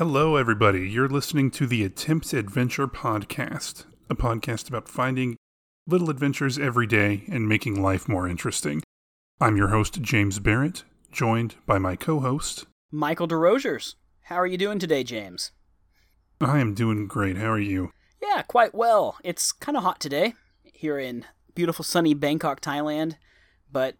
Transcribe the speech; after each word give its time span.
Hello, 0.00 0.36
everybody. 0.36 0.88
You're 0.88 1.10
listening 1.10 1.50
to 1.50 1.66
the 1.66 1.84
Attempts 1.84 2.32
Adventure 2.32 2.88
Podcast, 2.88 3.84
a 4.08 4.14
podcast 4.14 4.66
about 4.66 4.88
finding 4.88 5.36
little 5.86 6.08
adventures 6.08 6.58
every 6.58 6.86
day 6.86 7.24
and 7.28 7.46
making 7.46 7.82
life 7.82 8.08
more 8.08 8.26
interesting. 8.26 8.82
I'm 9.42 9.58
your 9.58 9.68
host, 9.68 10.00
James 10.00 10.38
Barrett, 10.38 10.84
joined 11.12 11.56
by 11.66 11.78
my 11.78 11.96
co 11.96 12.20
host, 12.20 12.64
Michael 12.90 13.28
DeRosiers. 13.28 13.96
How 14.30 14.36
are 14.36 14.46
you 14.46 14.56
doing 14.58 14.78
today, 14.78 15.02
James? 15.02 15.50
I 16.40 16.60
am 16.60 16.72
doing 16.72 17.08
great. 17.08 17.36
How 17.36 17.50
are 17.50 17.58
you? 17.58 17.90
Yeah, 18.22 18.42
quite 18.42 18.72
well. 18.72 19.18
It's 19.24 19.50
kind 19.50 19.76
of 19.76 19.82
hot 19.82 19.98
today 19.98 20.34
here 20.62 21.00
in 21.00 21.24
beautiful 21.56 21.84
sunny 21.84 22.14
Bangkok, 22.14 22.60
Thailand, 22.60 23.16
but, 23.72 23.96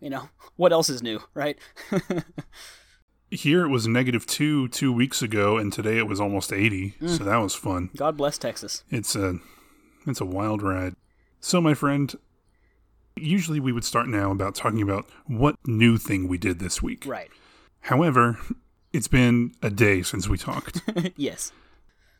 you 0.00 0.10
know, 0.10 0.28
what 0.56 0.70
else 0.70 0.90
is 0.90 1.02
new, 1.02 1.20
right? 1.32 1.56
Here 3.30 3.64
it 3.64 3.68
was 3.68 3.86
negative 3.86 4.26
two 4.26 4.68
two 4.68 4.90
weeks 4.90 5.20
ago, 5.20 5.58
and 5.58 5.70
today 5.70 5.98
it 5.98 6.06
was 6.06 6.18
almost 6.18 6.50
eighty. 6.50 6.94
Mm. 6.98 7.18
So 7.18 7.24
that 7.24 7.36
was 7.36 7.54
fun. 7.54 7.90
God 7.94 8.16
bless 8.16 8.38
Texas. 8.38 8.84
It's 8.88 9.14
a 9.14 9.34
it's 10.06 10.22
a 10.22 10.24
wild 10.24 10.62
ride. 10.62 10.94
So, 11.38 11.60
my 11.60 11.74
friend, 11.74 12.14
usually 13.16 13.60
we 13.60 13.70
would 13.72 13.84
start 13.84 14.08
now 14.08 14.30
about 14.30 14.54
talking 14.54 14.80
about 14.80 15.10
what 15.26 15.56
new 15.66 15.98
thing 15.98 16.26
we 16.26 16.38
did 16.38 16.58
this 16.58 16.82
week. 16.82 17.04
Right. 17.06 17.28
However, 17.80 18.38
it's 18.92 19.08
been 19.08 19.52
a 19.62 19.70
day 19.70 20.02
since 20.02 20.28
we 20.28 20.38
talked. 20.38 20.82
yes. 21.16 21.52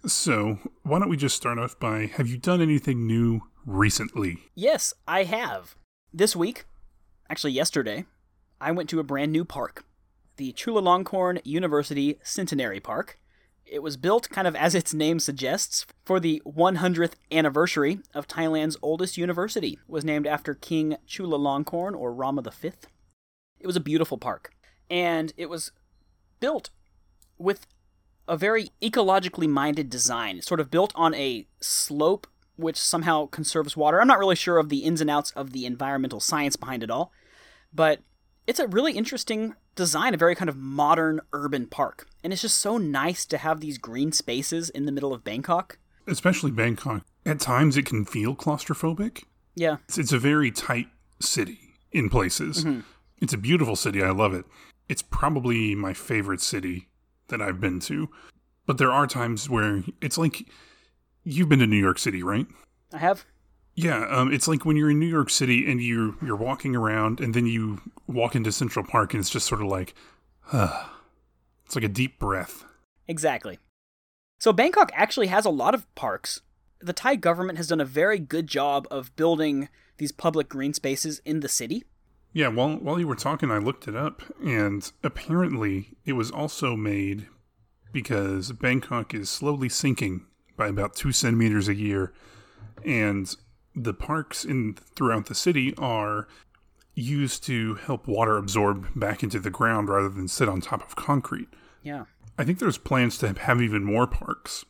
so, 0.06 0.58
why 0.82 0.98
don't 0.98 1.08
we 1.08 1.16
just 1.16 1.36
start 1.36 1.58
off 1.58 1.78
by 1.78 2.06
have 2.06 2.28
you 2.28 2.38
done 2.38 2.60
anything 2.60 3.06
new 3.06 3.42
recently? 3.64 4.38
Yes, 4.54 4.94
I 5.06 5.24
have. 5.24 5.74
This 6.12 6.34
week, 6.34 6.64
actually 7.28 7.52
yesterday, 7.52 8.04
I 8.60 8.72
went 8.72 8.88
to 8.90 9.00
a 9.00 9.04
brand 9.04 9.32
new 9.32 9.44
park, 9.44 9.84
the 10.36 10.52
Chulalongkorn 10.52 11.40
University 11.44 12.18
Centenary 12.22 12.80
Park. 12.80 13.18
It 13.64 13.82
was 13.82 13.98
built, 13.98 14.30
kind 14.30 14.48
of 14.48 14.56
as 14.56 14.74
its 14.74 14.94
name 14.94 15.20
suggests, 15.20 15.84
for 16.04 16.18
the 16.18 16.40
100th 16.46 17.12
anniversary 17.30 17.98
of 18.14 18.26
Thailand's 18.26 18.78
oldest 18.80 19.18
university. 19.18 19.72
It 19.72 19.78
was 19.90 20.04
named 20.04 20.26
after 20.26 20.54
King 20.54 20.96
Chulalongkorn 21.06 21.94
or 21.94 22.14
Rama 22.14 22.42
V. 22.42 22.72
It 23.60 23.66
was 23.66 23.76
a 23.76 23.80
beautiful 23.80 24.16
park, 24.16 24.54
and 24.88 25.34
it 25.36 25.50
was 25.50 25.72
built 26.40 26.70
with 27.38 27.66
a 28.26 28.36
very 28.36 28.70
ecologically 28.82 29.48
minded 29.48 29.88
design. 29.88 30.38
It's 30.38 30.46
sort 30.46 30.60
of 30.60 30.70
built 30.70 30.92
on 30.94 31.14
a 31.14 31.46
slope 31.60 32.26
which 32.56 32.76
somehow 32.76 33.26
conserves 33.26 33.76
water. 33.76 34.00
I'm 34.00 34.08
not 34.08 34.18
really 34.18 34.36
sure 34.36 34.58
of 34.58 34.68
the 34.68 34.78
ins 34.78 35.00
and 35.00 35.08
outs 35.08 35.30
of 35.32 35.52
the 35.52 35.64
environmental 35.64 36.20
science 36.20 36.56
behind 36.56 36.82
it 36.82 36.90
all, 36.90 37.12
but 37.72 38.00
it's 38.46 38.58
a 38.58 38.66
really 38.66 38.92
interesting 38.92 39.54
design, 39.76 40.12
a 40.12 40.16
very 40.16 40.34
kind 40.34 40.48
of 40.48 40.56
modern 40.56 41.20
urban 41.32 41.66
park. 41.66 42.08
And 42.24 42.32
it's 42.32 42.42
just 42.42 42.58
so 42.58 42.76
nice 42.76 43.24
to 43.26 43.38
have 43.38 43.60
these 43.60 43.78
green 43.78 44.10
spaces 44.10 44.70
in 44.70 44.86
the 44.86 44.92
middle 44.92 45.14
of 45.14 45.22
Bangkok. 45.22 45.78
Especially 46.06 46.50
Bangkok. 46.50 47.04
At 47.24 47.40
times 47.40 47.76
it 47.76 47.86
can 47.86 48.04
feel 48.04 48.34
claustrophobic. 48.34 49.24
Yeah. 49.54 49.76
It's, 49.84 49.98
it's 49.98 50.12
a 50.12 50.18
very 50.18 50.50
tight 50.50 50.88
city 51.20 51.76
in 51.92 52.08
places. 52.10 52.64
Mm-hmm. 52.64 52.80
It's 53.20 53.32
a 53.32 53.38
beautiful 53.38 53.76
city. 53.76 54.02
I 54.02 54.10
love 54.10 54.34
it. 54.34 54.44
It's 54.88 55.02
probably 55.02 55.74
my 55.74 55.92
favorite 55.92 56.40
city 56.40 56.88
that 57.28 57.42
I've 57.42 57.60
been 57.60 57.80
to. 57.80 58.08
But 58.66 58.78
there 58.78 58.92
are 58.92 59.06
times 59.06 59.48
where 59.48 59.82
it's 60.00 60.18
like 60.18 60.46
you've 61.24 61.48
been 61.48 61.58
to 61.60 61.66
New 61.66 61.76
York 61.76 61.98
City, 61.98 62.22
right? 62.22 62.46
I 62.92 62.98
have. 62.98 63.24
Yeah, 63.74 64.06
um, 64.10 64.32
it's 64.32 64.48
like 64.48 64.64
when 64.64 64.76
you're 64.76 64.90
in 64.90 64.98
New 64.98 65.06
York 65.06 65.30
City 65.30 65.70
and 65.70 65.80
you 65.80 66.16
you're 66.20 66.36
walking 66.36 66.74
around, 66.74 67.20
and 67.20 67.32
then 67.32 67.46
you 67.46 67.80
walk 68.06 68.34
into 68.34 68.50
Central 68.50 68.84
Park, 68.84 69.14
and 69.14 69.20
it's 69.20 69.30
just 69.30 69.46
sort 69.46 69.60
of 69.60 69.68
like, 69.68 69.94
uh, 70.52 70.86
it's 71.64 71.76
like 71.76 71.84
a 71.84 71.88
deep 71.88 72.18
breath. 72.18 72.64
Exactly. 73.06 73.58
So 74.40 74.52
Bangkok 74.52 74.90
actually 74.94 75.28
has 75.28 75.44
a 75.44 75.50
lot 75.50 75.74
of 75.74 75.92
parks. 75.94 76.40
The 76.80 76.92
Thai 76.92 77.16
government 77.16 77.56
has 77.58 77.68
done 77.68 77.80
a 77.80 77.84
very 77.84 78.18
good 78.18 78.46
job 78.46 78.86
of 78.90 79.14
building 79.16 79.68
these 79.98 80.12
public 80.12 80.48
green 80.48 80.74
spaces 80.74 81.20
in 81.24 81.40
the 81.40 81.48
city. 81.48 81.84
Yeah, 82.32 82.48
while 82.48 82.76
while 82.76 83.00
you 83.00 83.08
were 83.08 83.14
talking, 83.14 83.50
I 83.50 83.58
looked 83.58 83.88
it 83.88 83.96
up, 83.96 84.22
and 84.44 84.90
apparently 85.02 85.96
it 86.04 86.12
was 86.12 86.30
also 86.30 86.76
made 86.76 87.26
because 87.92 88.52
Bangkok 88.52 89.14
is 89.14 89.30
slowly 89.30 89.68
sinking 89.68 90.26
by 90.56 90.68
about 90.68 90.94
two 90.94 91.12
centimeters 91.12 91.68
a 91.68 91.74
year, 91.74 92.12
and 92.84 93.34
the 93.74 93.94
parks 93.94 94.44
in 94.44 94.74
throughout 94.94 95.26
the 95.26 95.34
city 95.34 95.74
are 95.78 96.28
used 96.94 97.44
to 97.44 97.76
help 97.76 98.08
water 98.08 98.36
absorb 98.36 98.88
back 98.94 99.22
into 99.22 99.38
the 99.38 99.50
ground 99.50 99.88
rather 99.88 100.08
than 100.08 100.26
sit 100.26 100.48
on 100.48 100.60
top 100.60 100.82
of 100.82 100.96
concrete. 100.96 101.48
Yeah. 101.82 102.04
I 102.36 102.44
think 102.44 102.58
there's 102.58 102.78
plans 102.78 103.18
to 103.18 103.32
have 103.32 103.62
even 103.62 103.84
more 103.84 104.06
parks. 104.06 104.64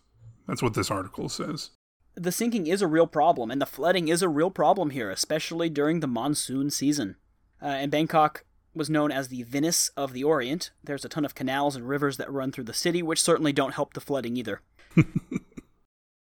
That's 0.46 0.62
what 0.62 0.74
this 0.74 0.90
article 0.90 1.28
says. 1.28 1.70
The 2.14 2.32
sinking 2.32 2.66
is 2.66 2.82
a 2.82 2.86
real 2.86 3.06
problem, 3.06 3.50
and 3.50 3.60
the 3.60 3.66
flooding 3.66 4.08
is 4.08 4.22
a 4.22 4.28
real 4.28 4.50
problem 4.50 4.90
here, 4.90 5.10
especially 5.10 5.70
during 5.70 6.00
the 6.00 6.06
monsoon 6.06 6.70
season. 6.70 7.16
Uh, 7.60 7.66
and 7.66 7.90
Bangkok 7.90 8.44
was 8.74 8.88
known 8.88 9.10
as 9.10 9.28
the 9.28 9.42
Venice 9.42 9.90
of 9.96 10.12
the 10.12 10.24
Orient. 10.24 10.70
There's 10.82 11.04
a 11.04 11.08
ton 11.08 11.24
of 11.24 11.34
canals 11.34 11.74
and 11.76 11.88
rivers 11.88 12.16
that 12.16 12.32
run 12.32 12.52
through 12.52 12.64
the 12.64 12.74
city, 12.74 13.02
which 13.02 13.22
certainly 13.22 13.52
don't 13.52 13.74
help 13.74 13.94
the 13.94 14.00
flooding 14.00 14.36
either. 14.36 14.62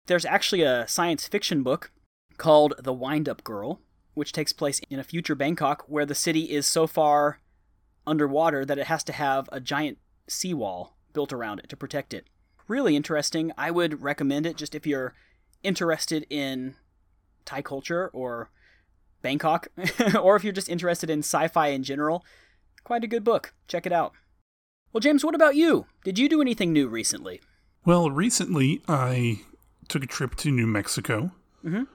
There's 0.07 0.25
actually 0.25 0.61
a 0.61 0.87
science 0.87 1.27
fiction 1.27 1.63
book 1.63 1.91
called 2.37 2.73
The 2.77 2.93
Windup 2.93 3.43
Girl, 3.43 3.79
which 4.13 4.33
takes 4.33 4.51
place 4.51 4.81
in 4.89 4.99
a 4.99 5.03
future 5.03 5.35
Bangkok 5.35 5.85
where 5.87 6.05
the 6.05 6.15
city 6.15 6.51
is 6.51 6.67
so 6.67 6.87
far 6.87 7.39
underwater 8.05 8.65
that 8.65 8.77
it 8.77 8.87
has 8.87 9.03
to 9.05 9.13
have 9.13 9.47
a 9.51 9.61
giant 9.61 9.97
seawall 10.27 10.97
built 11.13 11.31
around 11.31 11.59
it 11.59 11.69
to 11.69 11.77
protect 11.77 12.13
it. 12.13 12.27
Really 12.67 12.95
interesting. 12.95 13.51
I 13.57 13.71
would 13.71 14.01
recommend 14.01 14.45
it 14.45 14.57
just 14.57 14.75
if 14.75 14.85
you're 14.85 15.13
interested 15.63 16.25
in 16.29 16.75
Thai 17.45 17.61
culture 17.61 18.09
or 18.13 18.49
Bangkok, 19.23 19.69
or 20.21 20.35
if 20.35 20.43
you're 20.43 20.53
just 20.53 20.69
interested 20.69 21.09
in 21.09 21.19
sci 21.19 21.47
fi 21.47 21.69
in 21.69 21.81
general. 21.81 22.23
Quite 22.83 23.03
a 23.03 23.07
good 23.07 23.23
book. 23.23 23.53
Check 23.67 23.87
it 23.87 23.91
out. 23.93 24.13
Well, 24.91 25.01
James, 25.01 25.25
what 25.25 25.33
about 25.33 25.55
you? 25.55 25.87
Did 26.03 26.19
you 26.19 26.29
do 26.29 26.41
anything 26.41 26.71
new 26.71 26.87
recently? 26.87 27.41
Well, 27.85 28.11
recently 28.11 28.81
I 28.87 29.41
took 29.87 30.03
a 30.03 30.07
trip 30.07 30.35
to 30.35 30.51
New 30.51 30.67
Mexico, 30.67 31.31
Mhm. 31.65 31.87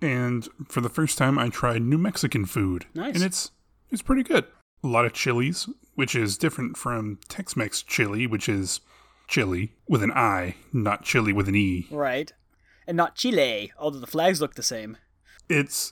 and 0.00 0.48
for 0.68 0.80
the 0.80 0.88
first 0.88 1.18
time 1.18 1.38
I 1.38 1.48
tried 1.50 1.82
New 1.82 1.98
Mexican 1.98 2.46
food, 2.46 2.86
Nice. 2.94 3.14
and 3.16 3.22
it's 3.24 3.50
it's 3.90 4.02
pretty 4.02 4.22
good. 4.22 4.46
A 4.82 4.86
lot 4.86 5.04
of 5.04 5.12
chilies, 5.12 5.68
which 5.94 6.14
is 6.14 6.38
different 6.38 6.76
from 6.76 7.18
Tex-Mex 7.28 7.82
chili, 7.82 8.26
which 8.26 8.48
is 8.48 8.80
chili 9.28 9.72
with 9.88 10.02
an 10.02 10.12
I, 10.12 10.54
not 10.72 11.02
chili 11.04 11.32
with 11.32 11.48
an 11.48 11.56
E. 11.56 11.86
Right. 11.90 12.32
And 12.86 12.96
not 12.96 13.14
Chile, 13.16 13.72
although 13.78 13.98
the 13.98 14.06
flags 14.06 14.40
look 14.40 14.54
the 14.54 14.62
same. 14.62 14.96
It's 15.50 15.90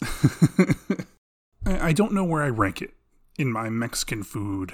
I 1.67 1.93
don't 1.93 2.13
know 2.13 2.25
where 2.25 2.43
I 2.43 2.49
rank 2.49 2.81
it 2.81 2.93
in 3.37 3.53
my 3.53 3.69
Mexican 3.69 4.23
food 4.23 4.73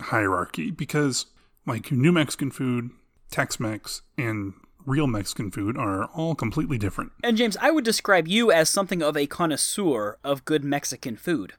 hierarchy 0.00 0.70
because 0.70 1.26
like 1.66 1.90
New 1.90 2.12
Mexican 2.12 2.50
food, 2.50 2.90
Tex-Mex, 3.30 4.02
and 4.16 4.54
real 4.86 5.06
Mexican 5.06 5.50
food 5.50 5.76
are 5.76 6.06
all 6.06 6.34
completely 6.34 6.78
different. 6.78 7.12
And 7.22 7.36
James, 7.36 7.56
I 7.60 7.70
would 7.72 7.84
describe 7.84 8.28
you 8.28 8.52
as 8.52 8.70
something 8.70 9.02
of 9.02 9.16
a 9.16 9.26
connoisseur 9.26 10.18
of 10.22 10.44
good 10.44 10.64
Mexican 10.64 11.16
food. 11.16 11.54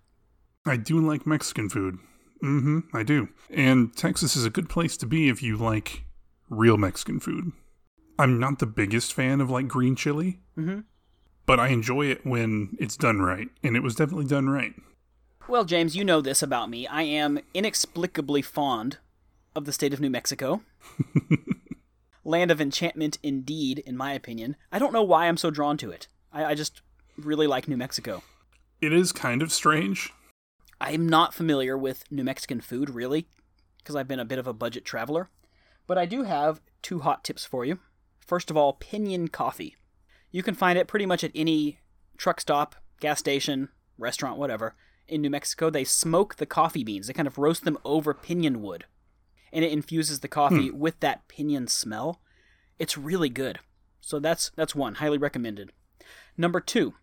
I 0.65 0.77
do 0.77 0.99
like 0.99 1.27
Mexican 1.27 1.69
food. 1.69 1.97
Mm-hmm, 2.41 2.95
I 2.95 3.03
do. 3.03 3.29
And 3.49 3.95
Texas 3.95 4.35
is 4.35 4.45
a 4.45 4.49
good 4.49 4.69
place 4.69 4.97
to 4.97 5.05
be 5.05 5.29
if 5.29 5.43
you 5.43 5.57
like 5.57 6.03
real 6.49 6.77
Mexican 6.77 7.19
food. 7.19 7.51
I'm 8.17 8.39
not 8.39 8.59
the 8.59 8.65
biggest 8.65 9.13
fan 9.13 9.41
of 9.41 9.49
like 9.49 9.67
green 9.67 9.95
chili, 9.95 10.39
Mm-hmm. 10.57 10.81
But 11.45 11.59
I 11.59 11.69
enjoy 11.69 12.07
it 12.07 12.25
when 12.25 12.75
it's 12.79 12.95
done 12.95 13.19
right, 13.19 13.49
and 13.63 13.75
it 13.75 13.83
was 13.83 13.95
definitely 13.95 14.25
done 14.25 14.49
right. 14.49 14.73
Well, 15.47 15.65
James, 15.65 15.95
you 15.95 16.05
know 16.05 16.21
this 16.21 16.41
about 16.41 16.69
me. 16.69 16.87
I 16.87 17.03
am 17.03 17.39
inexplicably 17.53 18.41
fond 18.41 18.97
of 19.55 19.65
the 19.65 19.73
state 19.73 19.93
of 19.93 19.99
New 19.99 20.09
Mexico. 20.09 20.61
Land 22.23 22.49
of 22.49 22.61
enchantment, 22.61 23.19
indeed, 23.21 23.79
in 23.79 23.97
my 23.97 24.13
opinion. 24.13 24.55
I 24.71 24.79
don't 24.79 24.93
know 24.93 25.03
why 25.03 25.27
I'm 25.27 25.35
so 25.35 25.51
drawn 25.51 25.77
to 25.77 25.91
it. 25.91 26.07
I, 26.31 26.45
I 26.45 26.55
just 26.55 26.81
really 27.17 27.47
like 27.47 27.67
New 27.67 27.75
Mexico. 27.75 28.23
It 28.79 28.93
is 28.93 29.11
kind 29.11 29.41
of 29.41 29.51
strange. 29.51 30.13
I'm 30.79 31.07
not 31.07 31.33
familiar 31.33 31.77
with 31.77 32.09
New 32.09 32.23
Mexican 32.23 32.61
food, 32.61 32.89
really, 32.89 33.27
because 33.77 33.95
I've 33.95 34.07
been 34.07 34.19
a 34.19 34.25
bit 34.25 34.39
of 34.39 34.47
a 34.47 34.53
budget 34.53 34.85
traveler. 34.85 35.29
But 35.87 35.97
I 35.97 36.05
do 36.05 36.23
have 36.23 36.61
two 36.81 36.99
hot 36.99 37.23
tips 37.25 37.43
for 37.43 37.65
you. 37.65 37.79
First 38.19 38.49
of 38.49 38.55
all, 38.55 38.77
Piñon 38.77 39.29
Coffee. 39.31 39.75
You 40.33 40.43
can 40.43 40.55
find 40.55 40.77
it 40.77 40.87
pretty 40.87 41.05
much 41.05 41.23
at 41.23 41.31
any 41.33 41.79
truck 42.17 42.41
stop, 42.41 42.75
gas 42.99 43.19
station, 43.19 43.69
restaurant, 43.97 44.37
whatever. 44.37 44.75
In 45.07 45.21
New 45.21 45.29
Mexico, 45.29 45.69
they 45.69 45.83
smoke 45.83 46.35
the 46.35 46.45
coffee 46.45 46.83
beans. 46.83 47.07
They 47.07 47.13
kind 47.13 47.27
of 47.27 47.37
roast 47.37 47.63
them 47.63 47.77
over 47.85 48.13
pinion 48.13 48.61
wood. 48.61 48.85
and 49.53 49.63
it 49.63 49.71
infuses 49.71 50.21
the 50.21 50.27
coffee 50.27 50.69
hmm. 50.69 50.79
with 50.79 50.99
that 51.01 51.27
pinyon 51.27 51.67
smell. 51.67 52.19
It's 52.79 52.97
really 52.97 53.29
good. 53.29 53.59
So 54.01 54.19
that's 54.19 54.51
that's 54.55 54.73
one, 54.75 54.95
highly 54.95 55.19
recommended. 55.19 55.71
Number 56.35 56.59
2. 56.59 56.95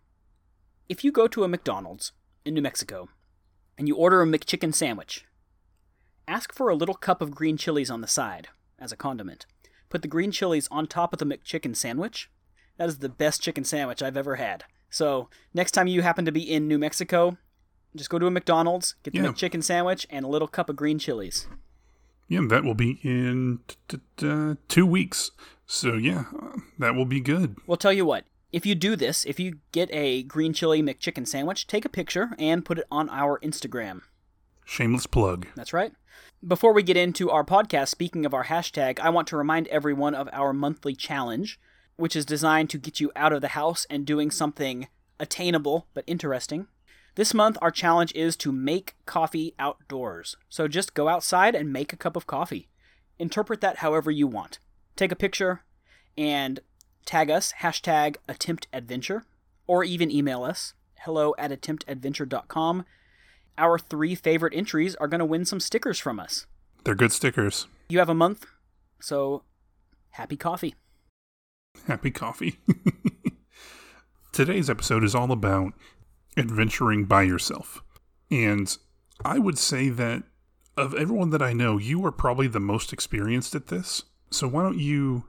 If 0.89 1.05
you 1.05 1.11
go 1.13 1.27
to 1.29 1.45
a 1.45 1.47
McDonald's 1.47 2.11
in 2.43 2.53
New 2.53 2.61
Mexico 2.61 3.07
and 3.77 3.87
you 3.87 3.95
order 3.95 4.21
a 4.21 4.25
McChicken 4.25 4.75
sandwich, 4.75 5.25
ask 6.27 6.53
for 6.53 6.67
a 6.67 6.75
little 6.75 6.95
cup 6.95 7.21
of 7.21 7.31
green 7.31 7.55
chilies 7.55 7.89
on 7.89 8.01
the 8.01 8.07
side 8.07 8.49
as 8.77 8.91
a 8.91 8.97
condiment. 8.97 9.45
Put 9.87 10.01
the 10.01 10.09
green 10.09 10.31
chilies 10.31 10.67
on 10.69 10.85
top 10.85 11.13
of 11.13 11.19
the 11.19 11.25
McChicken 11.25 11.75
sandwich. 11.75 12.29
That 12.81 12.87
is 12.89 12.97
the 12.97 13.09
best 13.09 13.43
chicken 13.43 13.63
sandwich 13.63 14.01
I've 14.01 14.17
ever 14.17 14.37
had. 14.37 14.63
So, 14.89 15.29
next 15.53 15.73
time 15.73 15.85
you 15.85 16.01
happen 16.01 16.25
to 16.25 16.31
be 16.31 16.41
in 16.41 16.67
New 16.67 16.79
Mexico, 16.79 17.37
just 17.95 18.09
go 18.09 18.17
to 18.17 18.25
a 18.25 18.31
McDonald's, 18.31 18.95
get 19.03 19.13
the 19.13 19.19
Yeah. 19.19 19.27
McChicken 19.27 19.63
sandwich, 19.63 20.07
and 20.09 20.25
a 20.25 20.27
little 20.27 20.47
cup 20.47 20.67
of 20.67 20.77
green 20.77 20.97
chilies. 20.97 21.47
Yeah, 22.27 22.41
that 22.49 22.63
will 22.63 22.73
be 22.73 22.99
in 23.03 23.59
t- 23.67 23.75
t- 23.87 23.99
t- 24.17 24.27
uh, 24.27 24.55
two 24.67 24.87
weeks. 24.87 25.29
So 25.67 25.93
yeah, 25.93 26.23
uh, 26.41 26.57
that 26.79 26.95
will 26.95 27.05
be 27.05 27.19
good. 27.19 27.55
Well, 27.67 27.77
tell 27.77 27.93
you 27.93 28.03
what, 28.03 28.25
if 28.51 28.65
you 28.65 28.73
do 28.73 28.95
this, 28.95 29.25
if 29.25 29.39
you 29.39 29.59
get 29.71 29.87
a 29.91 30.23
green 30.23 30.51
chili 30.51 30.81
McChicken 30.81 31.27
sandwich, 31.27 31.67
take 31.67 31.85
a 31.85 31.89
picture 31.89 32.31
and 32.39 32.65
put 32.65 32.79
it 32.79 32.87
on 32.89 33.11
our 33.11 33.37
Instagram. 33.41 34.01
Shameless 34.65 35.05
plug. 35.05 35.45
That's 35.55 35.71
right. 35.71 35.93
Before 36.47 36.73
we 36.73 36.81
get 36.81 36.97
into 36.97 37.29
our 37.29 37.43
podcast, 37.43 37.89
speaking 37.89 38.25
of 38.25 38.33
our 38.33 38.45
hashtag, 38.45 38.99
I 38.99 39.11
want 39.11 39.27
to 39.27 39.37
remind 39.37 39.67
everyone 39.67 40.15
of 40.15 40.27
our 40.33 40.51
monthly 40.51 40.95
challenge, 40.95 41.59
which 41.95 42.15
is 42.15 42.25
designed 42.25 42.69
to 42.69 42.77
get 42.77 42.99
you 42.99 43.11
out 43.15 43.33
of 43.33 43.41
the 43.41 43.49
house 43.49 43.85
and 43.89 44.05
doing 44.05 44.31
something 44.31 44.87
attainable 45.19 45.87
but 45.93 46.03
interesting. 46.07 46.67
This 47.15 47.33
month, 47.33 47.57
our 47.61 47.71
challenge 47.71 48.13
is 48.15 48.35
to 48.37 48.51
make 48.51 48.95
coffee 49.05 49.53
outdoors. 49.59 50.37
So 50.49 50.67
just 50.67 50.93
go 50.93 51.09
outside 51.09 51.55
and 51.55 51.73
make 51.73 51.91
a 51.91 51.97
cup 51.97 52.15
of 52.15 52.27
coffee. 52.27 52.69
Interpret 53.19 53.61
that 53.61 53.77
however 53.77 54.09
you 54.09 54.27
want. 54.27 54.59
Take 54.95 55.11
a 55.11 55.15
picture 55.15 55.63
and 56.17 56.59
tag 57.05 57.29
us, 57.29 57.53
hashtag 57.59 58.15
attemptadventure, 58.29 59.23
or 59.67 59.83
even 59.83 60.09
email 60.11 60.43
us, 60.43 60.73
hello 60.99 61.35
at 61.37 61.51
attemptadventure.com 61.51 62.85
our 63.57 63.77
three 63.77 64.15
favorite 64.15 64.53
entries 64.55 64.95
are 64.95 65.07
going 65.07 65.19
to 65.19 65.25
win 65.25 65.45
some 65.45 65.59
stickers 65.59 65.99
from 65.99 66.19
us. 66.19 66.47
They're 66.83 66.95
good 66.95 67.11
stickers. 67.11 67.67
You 67.89 67.99
have 67.99 68.09
a 68.09 68.15
month, 68.15 68.45
so 68.99 69.43
happy 70.11 70.35
coffee. 70.35 70.75
Happy 71.87 72.11
coffee. 72.11 72.59
Today's 74.31 74.69
episode 74.69 75.03
is 75.03 75.15
all 75.15 75.31
about 75.31 75.73
adventuring 76.37 77.05
by 77.05 77.23
yourself. 77.23 77.83
And 78.29 78.75
I 79.25 79.39
would 79.39 79.57
say 79.57 79.89
that 79.89 80.23
of 80.77 80.95
everyone 80.95 81.31
that 81.31 81.41
I 81.41 81.53
know, 81.53 81.77
you 81.77 82.05
are 82.05 82.11
probably 82.11 82.47
the 82.47 82.59
most 82.59 82.93
experienced 82.93 83.55
at 83.55 83.67
this. 83.67 84.03
So 84.29 84.47
why 84.47 84.63
don't 84.63 84.79
you 84.79 85.25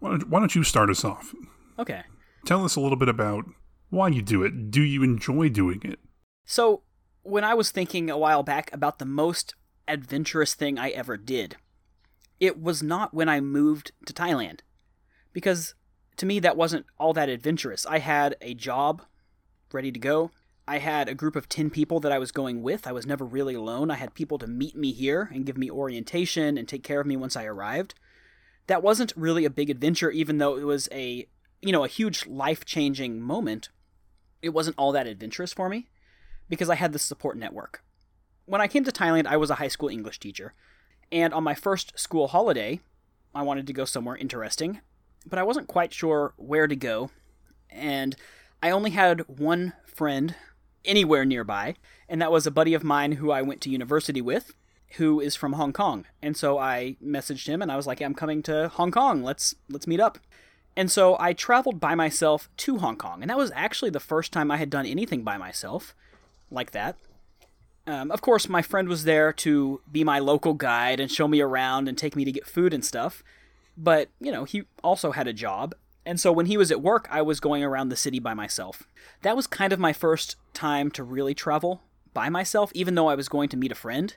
why 0.00 0.10
don't, 0.10 0.28
why 0.28 0.40
don't 0.40 0.54
you 0.54 0.64
start 0.64 0.90
us 0.90 1.04
off? 1.04 1.34
Okay. 1.78 2.02
Tell 2.44 2.64
us 2.64 2.74
a 2.74 2.80
little 2.80 2.96
bit 2.96 3.08
about 3.08 3.44
why 3.90 4.08
you 4.08 4.22
do 4.22 4.42
it. 4.42 4.70
Do 4.70 4.82
you 4.82 5.02
enjoy 5.02 5.48
doing 5.50 5.80
it? 5.84 5.98
So, 6.44 6.82
when 7.22 7.44
I 7.44 7.54
was 7.54 7.70
thinking 7.70 8.08
a 8.08 8.18
while 8.18 8.42
back 8.42 8.72
about 8.72 8.98
the 8.98 9.04
most 9.04 9.54
adventurous 9.86 10.54
thing 10.54 10.78
I 10.78 10.88
ever 10.90 11.16
did, 11.16 11.56
it 12.40 12.60
was 12.60 12.82
not 12.82 13.12
when 13.12 13.28
I 13.28 13.40
moved 13.40 13.92
to 14.06 14.12
Thailand. 14.12 14.60
Because 15.32 15.74
to 16.16 16.26
me, 16.26 16.38
that 16.40 16.56
wasn't 16.56 16.86
all 16.98 17.12
that 17.14 17.28
adventurous. 17.28 17.86
I 17.86 17.98
had 17.98 18.36
a 18.40 18.54
job 18.54 19.02
ready 19.72 19.92
to 19.92 19.98
go. 19.98 20.30
I 20.68 20.78
had 20.78 21.08
a 21.08 21.14
group 21.14 21.34
of 21.34 21.48
10 21.48 21.70
people 21.70 21.98
that 22.00 22.12
I 22.12 22.18
was 22.18 22.30
going 22.30 22.62
with. 22.62 22.86
I 22.86 22.92
was 22.92 23.06
never 23.06 23.24
really 23.24 23.54
alone. 23.54 23.90
I 23.90 23.96
had 23.96 24.14
people 24.14 24.38
to 24.38 24.46
meet 24.46 24.76
me 24.76 24.92
here 24.92 25.28
and 25.32 25.44
give 25.44 25.58
me 25.58 25.70
orientation 25.70 26.56
and 26.56 26.68
take 26.68 26.84
care 26.84 27.00
of 27.00 27.06
me 27.06 27.16
once 27.16 27.34
I 27.36 27.44
arrived. 27.44 27.94
That 28.66 28.82
wasn't 28.82 29.12
really 29.16 29.44
a 29.44 29.50
big 29.50 29.68
adventure, 29.68 30.10
even 30.10 30.38
though 30.38 30.56
it 30.56 30.64
was 30.64 30.88
a, 30.92 31.26
you 31.60 31.72
know, 31.72 31.84
a 31.84 31.88
huge 31.88 32.26
life 32.26 32.64
changing 32.64 33.20
moment. 33.20 33.70
It 34.42 34.50
wasn't 34.50 34.76
all 34.78 34.92
that 34.92 35.08
adventurous 35.08 35.52
for 35.52 35.68
me 35.68 35.88
because 36.48 36.70
I 36.70 36.76
had 36.76 36.92
this 36.92 37.02
support 37.02 37.36
network. 37.36 37.82
When 38.46 38.60
I 38.60 38.68
came 38.68 38.84
to 38.84 38.92
Thailand, 38.92 39.26
I 39.26 39.36
was 39.36 39.50
a 39.50 39.56
high 39.56 39.68
school 39.68 39.88
English 39.88 40.20
teacher. 40.20 40.54
And 41.10 41.34
on 41.34 41.42
my 41.42 41.54
first 41.54 41.98
school 41.98 42.28
holiday, 42.28 42.80
I 43.34 43.42
wanted 43.42 43.66
to 43.66 43.72
go 43.72 43.84
somewhere 43.84 44.16
interesting, 44.16 44.80
but 45.26 45.38
I 45.38 45.42
wasn't 45.42 45.68
quite 45.68 45.92
sure 45.92 46.34
where 46.36 46.66
to 46.66 46.76
go. 46.76 47.10
And 47.70 48.16
I 48.62 48.70
only 48.70 48.90
had 48.90 49.20
one 49.28 49.74
friend 49.86 50.34
anywhere 50.84 51.24
nearby, 51.24 51.76
and 52.08 52.20
that 52.20 52.32
was 52.32 52.46
a 52.46 52.50
buddy 52.50 52.74
of 52.74 52.84
mine 52.84 53.12
who 53.12 53.30
I 53.30 53.42
went 53.42 53.60
to 53.62 53.70
university 53.70 54.20
with, 54.20 54.54
who 54.96 55.20
is 55.20 55.36
from 55.36 55.54
Hong 55.54 55.72
Kong. 55.72 56.06
And 56.20 56.36
so 56.36 56.58
I 56.58 56.96
messaged 57.04 57.46
him 57.46 57.62
and 57.62 57.70
I 57.70 57.76
was 57.76 57.86
like, 57.86 58.00
I'm 58.00 58.14
coming 58.14 58.42
to 58.44 58.68
Hong 58.68 58.90
Kong. 58.90 59.22
Let's 59.22 59.54
let's 59.68 59.86
meet 59.86 60.00
up. 60.00 60.18
And 60.76 60.90
so 60.90 61.16
I 61.18 61.32
traveled 61.32 61.80
by 61.80 61.94
myself 61.94 62.48
to 62.58 62.78
Hong 62.78 62.96
Kong, 62.96 63.22
and 63.22 63.30
that 63.30 63.36
was 63.36 63.52
actually 63.54 63.90
the 63.90 64.00
first 64.00 64.32
time 64.32 64.50
I 64.50 64.56
had 64.56 64.70
done 64.70 64.86
anything 64.86 65.22
by 65.22 65.36
myself 65.36 65.94
like 66.50 66.70
that. 66.72 66.96
Um, 67.86 68.10
of 68.10 68.20
course, 68.20 68.48
my 68.48 68.62
friend 68.62 68.88
was 68.88 69.04
there 69.04 69.32
to 69.32 69.80
be 69.90 70.04
my 70.04 70.18
local 70.18 70.54
guide 70.54 71.00
and 71.00 71.10
show 71.10 71.26
me 71.26 71.40
around 71.40 71.88
and 71.88 71.98
take 71.98 72.14
me 72.14 72.24
to 72.24 72.32
get 72.32 72.46
food 72.46 72.72
and 72.72 72.84
stuff. 72.84 73.24
But, 73.82 74.10
you 74.20 74.30
know, 74.30 74.44
he 74.44 74.64
also 74.84 75.12
had 75.12 75.26
a 75.26 75.32
job. 75.32 75.74
And 76.04 76.20
so 76.20 76.32
when 76.32 76.46
he 76.46 76.58
was 76.58 76.70
at 76.70 76.82
work, 76.82 77.08
I 77.10 77.22
was 77.22 77.40
going 77.40 77.64
around 77.64 77.88
the 77.88 77.96
city 77.96 78.18
by 78.18 78.34
myself. 78.34 78.82
That 79.22 79.36
was 79.36 79.46
kind 79.46 79.72
of 79.72 79.78
my 79.78 79.94
first 79.94 80.36
time 80.52 80.90
to 80.92 81.02
really 81.02 81.34
travel 81.34 81.80
by 82.12 82.28
myself, 82.28 82.70
even 82.74 82.94
though 82.94 83.08
I 83.08 83.14
was 83.14 83.30
going 83.30 83.48
to 83.48 83.56
meet 83.56 83.72
a 83.72 83.76
friend. 83.76 84.14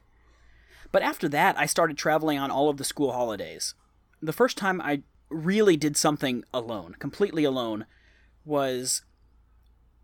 But 0.91 1.01
after 1.01 1.29
that, 1.29 1.57
I 1.57 1.65
started 1.65 1.97
traveling 1.97 2.39
on 2.39 2.51
all 2.51 2.69
of 2.69 2.75
the 2.77 2.83
school 2.83 3.13
holidays. 3.13 3.73
The 4.21 4.33
first 4.33 4.57
time 4.57 4.81
I 4.81 5.03
really 5.29 5.77
did 5.77 5.95
something 5.95 6.43
alone, 6.53 6.95
completely 6.99 7.45
alone, 7.45 7.85
was 8.43 9.03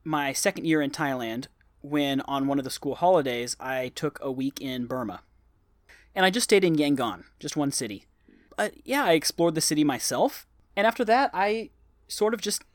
my 0.06 0.32
second 0.32 0.66
year 0.66 0.82
in 0.82 0.92
Thailand 0.92 1.48
when 1.82 2.22
on 2.22 2.48
one 2.48 2.60
of 2.60 2.64
the 2.64 2.72
school 2.72 2.96
holidays 2.96 3.58
I 3.60 3.90
took 3.90 4.20
a 4.22 4.32
week 4.32 4.62
in 4.62 4.86
Burma. 4.86 5.22
And 6.16 6.26
I 6.26 6.30
just 6.30 6.46
stayed 6.46 6.64
in 6.64 6.76
Yangon, 6.76 7.26
just 7.40 7.58
one 7.58 7.72
city. 7.72 8.06
But 8.60 8.74
yeah, 8.84 9.06
I 9.06 9.14
explored 9.14 9.56
the 9.56 9.62
city 9.62 9.86
myself. 9.86 10.46
And 10.76 10.86
after 10.86 11.06
that, 11.06 11.30
I 11.34 11.70
sort 12.10 12.34
of 12.34 12.42
just 12.42 12.66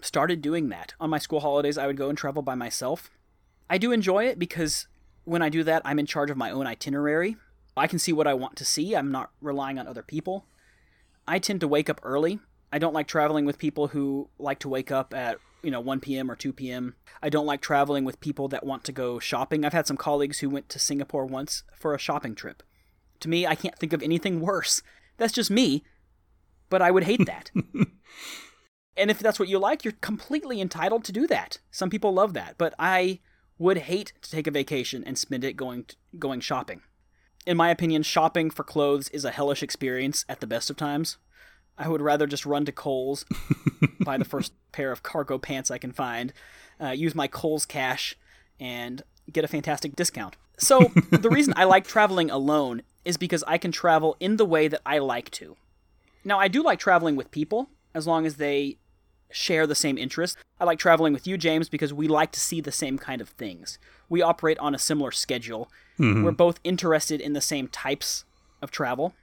started 0.00 0.40
doing 0.40 0.68
that. 0.68 0.94
On 1.00 1.10
my 1.10 1.18
school 1.18 1.40
holidays, 1.40 1.76
I 1.76 1.88
would 1.88 1.96
go 1.96 2.08
and 2.08 2.16
travel 2.16 2.42
by 2.42 2.54
myself. 2.54 3.10
I 3.68 3.76
do 3.76 3.90
enjoy 3.90 4.26
it 4.26 4.38
because 4.38 4.86
when 5.24 5.42
I 5.42 5.48
do 5.48 5.64
that, 5.64 5.82
I'm 5.84 5.98
in 5.98 6.06
charge 6.06 6.30
of 6.30 6.36
my 6.36 6.52
own 6.52 6.68
itinerary. 6.68 7.34
I 7.76 7.88
can 7.88 7.98
see 7.98 8.12
what 8.12 8.28
I 8.28 8.34
want 8.34 8.54
to 8.54 8.64
see. 8.64 8.94
I'm 8.94 9.10
not 9.10 9.32
relying 9.40 9.80
on 9.80 9.88
other 9.88 10.04
people. 10.04 10.46
I 11.26 11.40
tend 11.40 11.58
to 11.62 11.66
wake 11.66 11.90
up 11.90 11.98
early. 12.04 12.38
I 12.72 12.78
don't 12.78 12.94
like 12.94 13.08
traveling 13.08 13.44
with 13.44 13.58
people 13.58 13.88
who 13.88 14.28
like 14.38 14.60
to 14.60 14.68
wake 14.68 14.92
up 14.92 15.12
at, 15.12 15.38
you 15.60 15.72
know, 15.72 15.80
1 15.80 15.98
p.m. 15.98 16.30
or 16.30 16.36
2 16.36 16.52
p.m. 16.52 16.94
I 17.20 17.30
don't 17.30 17.46
like 17.46 17.60
traveling 17.60 18.04
with 18.04 18.20
people 18.20 18.46
that 18.46 18.64
want 18.64 18.84
to 18.84 18.92
go 18.92 19.18
shopping. 19.18 19.64
I've 19.64 19.72
had 19.72 19.88
some 19.88 19.96
colleagues 19.96 20.38
who 20.38 20.48
went 20.48 20.68
to 20.68 20.78
Singapore 20.78 21.26
once 21.26 21.64
for 21.74 21.94
a 21.94 21.98
shopping 21.98 22.36
trip. 22.36 22.62
To 23.18 23.28
me, 23.28 23.44
I 23.44 23.56
can't 23.56 23.76
think 23.76 23.92
of 23.92 24.04
anything 24.04 24.40
worse. 24.40 24.82
That's 25.16 25.32
just 25.32 25.50
me, 25.50 25.84
but 26.68 26.82
I 26.82 26.90
would 26.90 27.04
hate 27.04 27.24
that. 27.26 27.50
and 28.96 29.10
if 29.10 29.18
that's 29.18 29.38
what 29.38 29.48
you 29.48 29.58
like, 29.58 29.84
you're 29.84 29.94
completely 30.00 30.60
entitled 30.60 31.04
to 31.04 31.12
do 31.12 31.26
that. 31.26 31.58
Some 31.70 31.90
people 31.90 32.12
love 32.12 32.34
that, 32.34 32.56
but 32.58 32.74
I 32.78 33.20
would 33.58 33.78
hate 33.78 34.12
to 34.22 34.30
take 34.30 34.46
a 34.46 34.50
vacation 34.50 35.02
and 35.04 35.16
spend 35.16 35.44
it 35.44 35.56
going 35.56 35.86
going 36.18 36.40
shopping. 36.40 36.82
In 37.46 37.56
my 37.56 37.70
opinion, 37.70 38.02
shopping 38.02 38.50
for 38.50 38.64
clothes 38.64 39.08
is 39.10 39.24
a 39.24 39.30
hellish 39.30 39.62
experience 39.62 40.24
at 40.28 40.40
the 40.40 40.46
best 40.46 40.68
of 40.68 40.76
times. 40.76 41.16
I 41.78 41.88
would 41.88 42.02
rather 42.02 42.26
just 42.26 42.46
run 42.46 42.64
to 42.64 42.72
Kohl's, 42.72 43.24
buy 44.00 44.16
the 44.16 44.24
first 44.24 44.52
pair 44.72 44.92
of 44.92 45.02
cargo 45.02 45.38
pants 45.38 45.70
I 45.70 45.78
can 45.78 45.92
find, 45.92 46.32
uh, 46.80 46.90
use 46.90 47.14
my 47.14 47.28
Kohl's 47.28 47.66
cash, 47.66 48.16
and 48.58 49.02
get 49.30 49.44
a 49.44 49.48
fantastic 49.48 49.94
discount. 49.94 50.36
So, 50.58 50.90
the 51.10 51.28
reason 51.28 51.52
I 51.56 51.64
like 51.64 51.86
traveling 51.86 52.30
alone 52.30 52.82
is 53.06 53.16
because 53.16 53.44
I 53.46 53.56
can 53.56 53.72
travel 53.72 54.16
in 54.18 54.36
the 54.36 54.44
way 54.44 54.68
that 54.68 54.82
I 54.84 54.98
like 54.98 55.30
to. 55.32 55.56
Now, 56.24 56.40
I 56.40 56.48
do 56.48 56.62
like 56.62 56.80
traveling 56.80 57.14
with 57.14 57.30
people, 57.30 57.70
as 57.94 58.06
long 58.06 58.26
as 58.26 58.36
they 58.36 58.78
share 59.30 59.66
the 59.66 59.76
same 59.76 59.96
interests. 59.96 60.36
I 60.58 60.64
like 60.64 60.80
traveling 60.80 61.12
with 61.12 61.26
you, 61.26 61.38
James, 61.38 61.68
because 61.68 61.94
we 61.94 62.08
like 62.08 62.32
to 62.32 62.40
see 62.40 62.60
the 62.60 62.72
same 62.72 62.98
kind 62.98 63.20
of 63.20 63.28
things. 63.28 63.78
We 64.08 64.22
operate 64.22 64.58
on 64.58 64.74
a 64.74 64.78
similar 64.78 65.12
schedule. 65.12 65.70
Mm-hmm. 66.00 66.24
We're 66.24 66.32
both 66.32 66.58
interested 66.64 67.20
in 67.20 67.32
the 67.32 67.40
same 67.40 67.68
types 67.68 68.24
of 68.60 68.72
travel. 68.72 69.14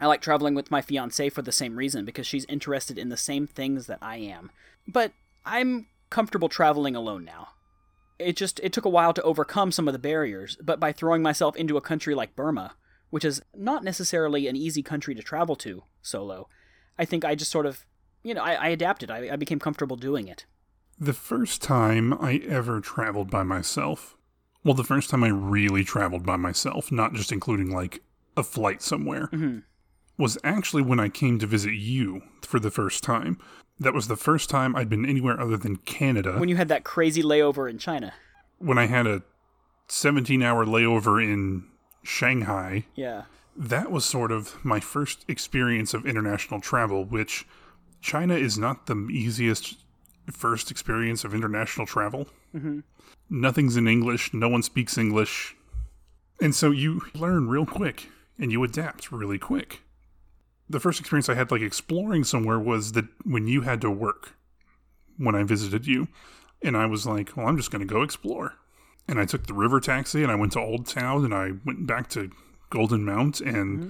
I 0.00 0.06
like 0.06 0.22
traveling 0.22 0.54
with 0.54 0.70
my 0.70 0.80
fiance 0.80 1.28
for 1.28 1.42
the 1.42 1.52
same 1.52 1.76
reason 1.76 2.04
because 2.06 2.26
she's 2.26 2.46
interested 2.46 2.98
in 2.98 3.10
the 3.10 3.16
same 3.16 3.46
things 3.46 3.86
that 3.86 3.98
I 4.00 4.16
am. 4.16 4.50
But 4.88 5.12
I'm 5.44 5.86
comfortable 6.08 6.48
traveling 6.48 6.96
alone 6.96 7.24
now. 7.24 7.50
It 8.18 8.36
just 8.36 8.58
it 8.60 8.72
took 8.72 8.84
a 8.84 8.90
while 8.90 9.12
to 9.12 9.22
overcome 9.22 9.70
some 9.70 9.86
of 9.86 9.92
the 9.92 9.98
barriers, 9.98 10.56
but 10.62 10.80
by 10.80 10.92
throwing 10.92 11.22
myself 11.22 11.56
into 11.56 11.76
a 11.76 11.82
country 11.82 12.14
like 12.14 12.36
Burma, 12.36 12.74
which 13.12 13.26
is 13.26 13.42
not 13.54 13.84
necessarily 13.84 14.48
an 14.48 14.56
easy 14.56 14.82
country 14.82 15.14
to 15.14 15.22
travel 15.22 15.54
to 15.54 15.82
solo, 16.00 16.48
I 16.98 17.04
think 17.04 17.26
I 17.26 17.34
just 17.34 17.50
sort 17.50 17.66
of, 17.66 17.84
you 18.22 18.32
know, 18.32 18.40
I, 18.40 18.54
I 18.54 18.68
adapted. 18.68 19.10
I, 19.10 19.28
I 19.34 19.36
became 19.36 19.58
comfortable 19.58 19.96
doing 19.96 20.28
it. 20.28 20.46
The 20.98 21.12
first 21.12 21.60
time 21.60 22.14
I 22.14 22.36
ever 22.48 22.80
traveled 22.80 23.30
by 23.30 23.42
myself, 23.42 24.16
well, 24.64 24.72
the 24.72 24.82
first 24.82 25.10
time 25.10 25.22
I 25.22 25.28
really 25.28 25.84
traveled 25.84 26.24
by 26.24 26.36
myself, 26.36 26.90
not 26.90 27.12
just 27.12 27.30
including 27.30 27.70
like 27.70 28.02
a 28.34 28.42
flight 28.42 28.80
somewhere 28.80 29.26
mm-hmm. 29.26 29.58
was 30.16 30.38
actually 30.42 30.82
when 30.82 30.98
I 30.98 31.10
came 31.10 31.38
to 31.40 31.46
visit 31.46 31.74
you 31.74 32.22
for 32.40 32.58
the 32.58 32.70
first 32.70 33.04
time. 33.04 33.38
That 33.78 33.92
was 33.92 34.08
the 34.08 34.16
first 34.16 34.48
time 34.48 34.74
I'd 34.74 34.88
been 34.88 35.04
anywhere 35.04 35.38
other 35.38 35.58
than 35.58 35.76
Canada 35.76 36.38
When 36.38 36.48
you 36.48 36.56
had 36.56 36.68
that 36.68 36.82
crazy 36.82 37.22
layover 37.22 37.68
in 37.68 37.76
China. 37.76 38.14
when 38.56 38.78
I 38.78 38.86
had 38.86 39.06
a 39.06 39.22
17 39.88 40.42
hour 40.42 40.64
layover 40.64 41.22
in 41.22 41.64
Shanghai. 42.02 42.86
Yeah. 42.94 43.22
That 43.56 43.90
was 43.90 44.04
sort 44.04 44.32
of 44.32 44.64
my 44.64 44.80
first 44.80 45.24
experience 45.28 45.94
of 45.94 46.06
international 46.06 46.60
travel, 46.60 47.04
which 47.04 47.46
China 48.00 48.34
is 48.34 48.58
not 48.58 48.86
the 48.86 48.96
easiest 49.10 49.76
first 50.30 50.70
experience 50.70 51.24
of 51.24 51.34
international 51.34 51.86
travel. 51.86 52.28
Mm-hmm. 52.54 52.80
Nothing's 53.28 53.76
in 53.76 53.88
English, 53.88 54.32
no 54.32 54.48
one 54.48 54.62
speaks 54.62 54.96
English. 54.96 55.56
And 56.40 56.54
so 56.54 56.70
you 56.70 57.02
learn 57.14 57.48
real 57.48 57.66
quick 57.66 58.08
and 58.38 58.50
you 58.50 58.64
adapt 58.64 59.12
really 59.12 59.38
quick. 59.38 59.82
The 60.68 60.80
first 60.80 61.00
experience 61.00 61.28
I 61.28 61.34
had 61.34 61.50
like 61.50 61.60
exploring 61.60 62.24
somewhere 62.24 62.58
was 62.58 62.92
that 62.92 63.06
when 63.24 63.46
you 63.46 63.62
had 63.62 63.80
to 63.82 63.90
work 63.90 64.34
when 65.16 65.34
I 65.34 65.42
visited 65.42 65.86
you. 65.86 66.08
And 66.62 66.76
I 66.76 66.86
was 66.86 67.06
like, 67.06 67.36
well, 67.36 67.46
I'm 67.46 67.56
just 67.56 67.70
going 67.70 67.86
to 67.86 67.92
go 67.92 68.02
explore. 68.02 68.54
And 69.08 69.18
I 69.18 69.24
took 69.24 69.46
the 69.46 69.54
river 69.54 69.80
taxi 69.80 70.22
and 70.22 70.30
I 70.30 70.36
went 70.36 70.52
to 70.52 70.60
Old 70.60 70.86
Town 70.86 71.24
and 71.24 71.34
I 71.34 71.52
went 71.64 71.86
back 71.86 72.08
to 72.10 72.30
Golden 72.70 73.04
Mount 73.04 73.40
and 73.40 73.78
mm-hmm. 73.78 73.88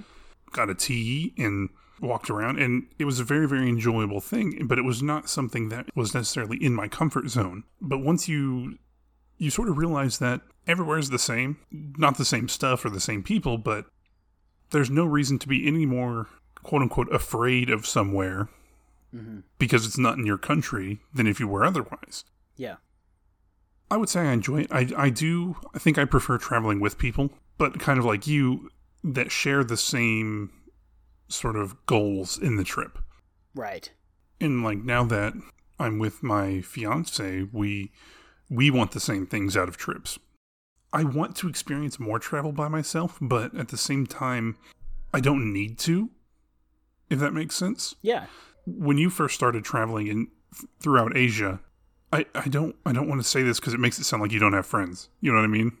got 0.51 0.69
a 0.69 0.75
tea 0.75 1.33
and 1.37 1.69
walked 2.01 2.29
around. 2.29 2.59
And 2.59 2.87
it 2.99 3.05
was 3.05 3.19
a 3.19 3.23
very, 3.23 3.47
very 3.47 3.69
enjoyable 3.69 4.19
thing, 4.19 4.65
but 4.67 4.77
it 4.77 4.83
was 4.83 5.01
not 5.01 5.29
something 5.29 5.69
that 5.69 5.87
was 5.95 6.13
necessarily 6.13 6.57
in 6.57 6.73
my 6.73 6.87
comfort 6.87 7.29
zone. 7.29 7.63
But 7.81 7.99
once 7.99 8.27
you 8.27 8.77
you 9.37 9.49
sort 9.49 9.67
of 9.67 9.77
realize 9.77 10.19
that 10.19 10.41
everywhere's 10.67 11.09
the 11.09 11.19
same, 11.19 11.57
not 11.71 12.17
the 12.17 12.25
same 12.25 12.47
stuff 12.47 12.85
or 12.85 12.89
the 12.89 12.99
same 12.99 13.23
people, 13.23 13.57
but 13.57 13.85
there's 14.69 14.89
no 14.89 15.05
reason 15.05 15.39
to 15.39 15.47
be 15.47 15.67
any 15.67 15.85
more 15.85 16.27
quote 16.61 16.81
unquote 16.81 17.13
afraid 17.13 17.69
of 17.69 17.85
somewhere 17.85 18.47
mm-hmm. 19.13 19.39
because 19.59 19.85
it's 19.85 19.97
not 19.97 20.17
in 20.17 20.25
your 20.25 20.37
country 20.37 20.99
than 21.13 21.27
if 21.27 21.39
you 21.39 21.47
were 21.47 21.63
otherwise. 21.63 22.23
Yeah. 22.55 22.75
I 23.93 23.97
would 23.97 24.09
say 24.09 24.21
I 24.21 24.31
enjoy 24.33 24.61
it. 24.61 24.67
I, 24.71 24.89
I 24.97 25.09
do. 25.11 25.55
I 25.75 25.77
think 25.77 25.99
I 25.99 26.05
prefer 26.05 26.39
traveling 26.39 26.79
with 26.79 26.97
people, 26.97 27.29
but 27.59 27.79
kind 27.79 27.99
of 27.99 28.05
like 28.05 28.25
you, 28.25 28.71
that 29.03 29.31
share 29.31 29.63
the 29.63 29.77
same 29.77 30.49
sort 31.27 31.55
of 31.55 31.85
goals 31.85 32.39
in 32.39 32.55
the 32.55 32.63
trip. 32.63 32.97
Right. 33.53 33.91
And 34.41 34.63
like 34.63 34.79
now 34.79 35.03
that 35.03 35.33
I'm 35.77 35.99
with 35.99 36.23
my 36.23 36.61
fiance, 36.61 37.43
we 37.51 37.91
we 38.49 38.71
want 38.71 38.93
the 38.93 38.99
same 38.99 39.27
things 39.27 39.55
out 39.55 39.67
of 39.69 39.77
trips. 39.77 40.17
I 40.91 41.03
want 41.03 41.35
to 41.37 41.47
experience 41.47 41.99
more 41.99 42.17
travel 42.17 42.51
by 42.51 42.69
myself, 42.69 43.19
but 43.21 43.53
at 43.55 43.67
the 43.67 43.77
same 43.77 44.07
time, 44.07 44.57
I 45.13 45.19
don't 45.19 45.53
need 45.53 45.77
to. 45.79 46.09
If 47.11 47.19
that 47.19 47.33
makes 47.33 47.53
sense 47.55 47.93
Yeah. 48.01 48.25
when 48.65 48.97
you 48.97 49.11
first 49.11 49.35
started 49.35 49.63
traveling 49.63 50.07
in 50.07 50.27
throughout 50.81 51.15
Asia, 51.15 51.59
I, 52.13 52.25
I 52.35 52.47
don't 52.47 52.75
I 52.85 52.93
don't 52.93 53.09
want 53.09 53.21
to 53.21 53.27
say 53.27 53.41
this 53.41 53.59
because 53.59 53.73
it 53.73 53.79
makes 53.79 53.97
it 53.97 54.03
sound 54.03 54.21
like 54.21 54.31
you 54.31 54.39
don't 54.39 54.53
have 54.53 54.67
friends. 54.67 55.09
You 55.19 55.31
know 55.31 55.39
what 55.39 55.45
I 55.45 55.47
mean? 55.47 55.77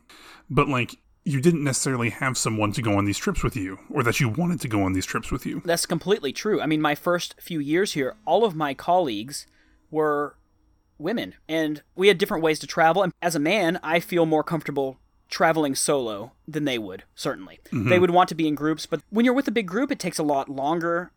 But 0.49 0.67
like 0.67 0.97
you 1.25 1.39
didn't 1.39 1.63
necessarily 1.63 2.09
have 2.09 2.37
someone 2.37 2.73
to 2.73 2.81
go 2.81 2.97
on 2.97 3.05
these 3.05 3.17
trips 3.17 3.43
with 3.43 3.55
you, 3.55 3.79
or 3.89 4.03
that 4.03 4.19
you 4.19 4.27
wanted 4.27 4.59
to 4.61 4.67
go 4.67 4.83
on 4.83 4.93
these 4.93 5.05
trips 5.05 5.31
with 5.31 5.45
you. 5.45 5.61
That's 5.63 5.85
completely 5.85 6.33
true. 6.33 6.59
I 6.59 6.65
mean, 6.65 6.81
my 6.81 6.95
first 6.95 7.35
few 7.39 7.59
years 7.59 7.93
here, 7.93 8.15
all 8.25 8.43
of 8.43 8.55
my 8.55 8.73
colleagues 8.73 9.47
were 9.89 10.35
women, 10.97 11.35
and 11.47 11.81
we 11.95 12.09
had 12.09 12.17
different 12.17 12.43
ways 12.43 12.59
to 12.59 12.67
travel. 12.67 13.03
And 13.03 13.13
as 13.21 13.35
a 13.35 13.39
man, 13.39 13.79
I 13.81 14.01
feel 14.01 14.25
more 14.25 14.43
comfortable 14.43 14.99
traveling 15.29 15.75
solo 15.75 16.33
than 16.45 16.65
they 16.65 16.77
would, 16.77 17.03
certainly. 17.15 17.59
Mm-hmm. 17.67 17.89
They 17.89 17.99
would 17.99 18.11
want 18.11 18.27
to 18.29 18.35
be 18.35 18.47
in 18.47 18.55
groups, 18.55 18.85
but 18.85 19.01
when 19.09 19.23
you're 19.23 19.33
with 19.33 19.47
a 19.47 19.51
big 19.51 19.67
group, 19.67 19.91
it 19.91 19.99
takes 19.99 20.19
a 20.19 20.23
lot 20.23 20.49
longer 20.49 21.11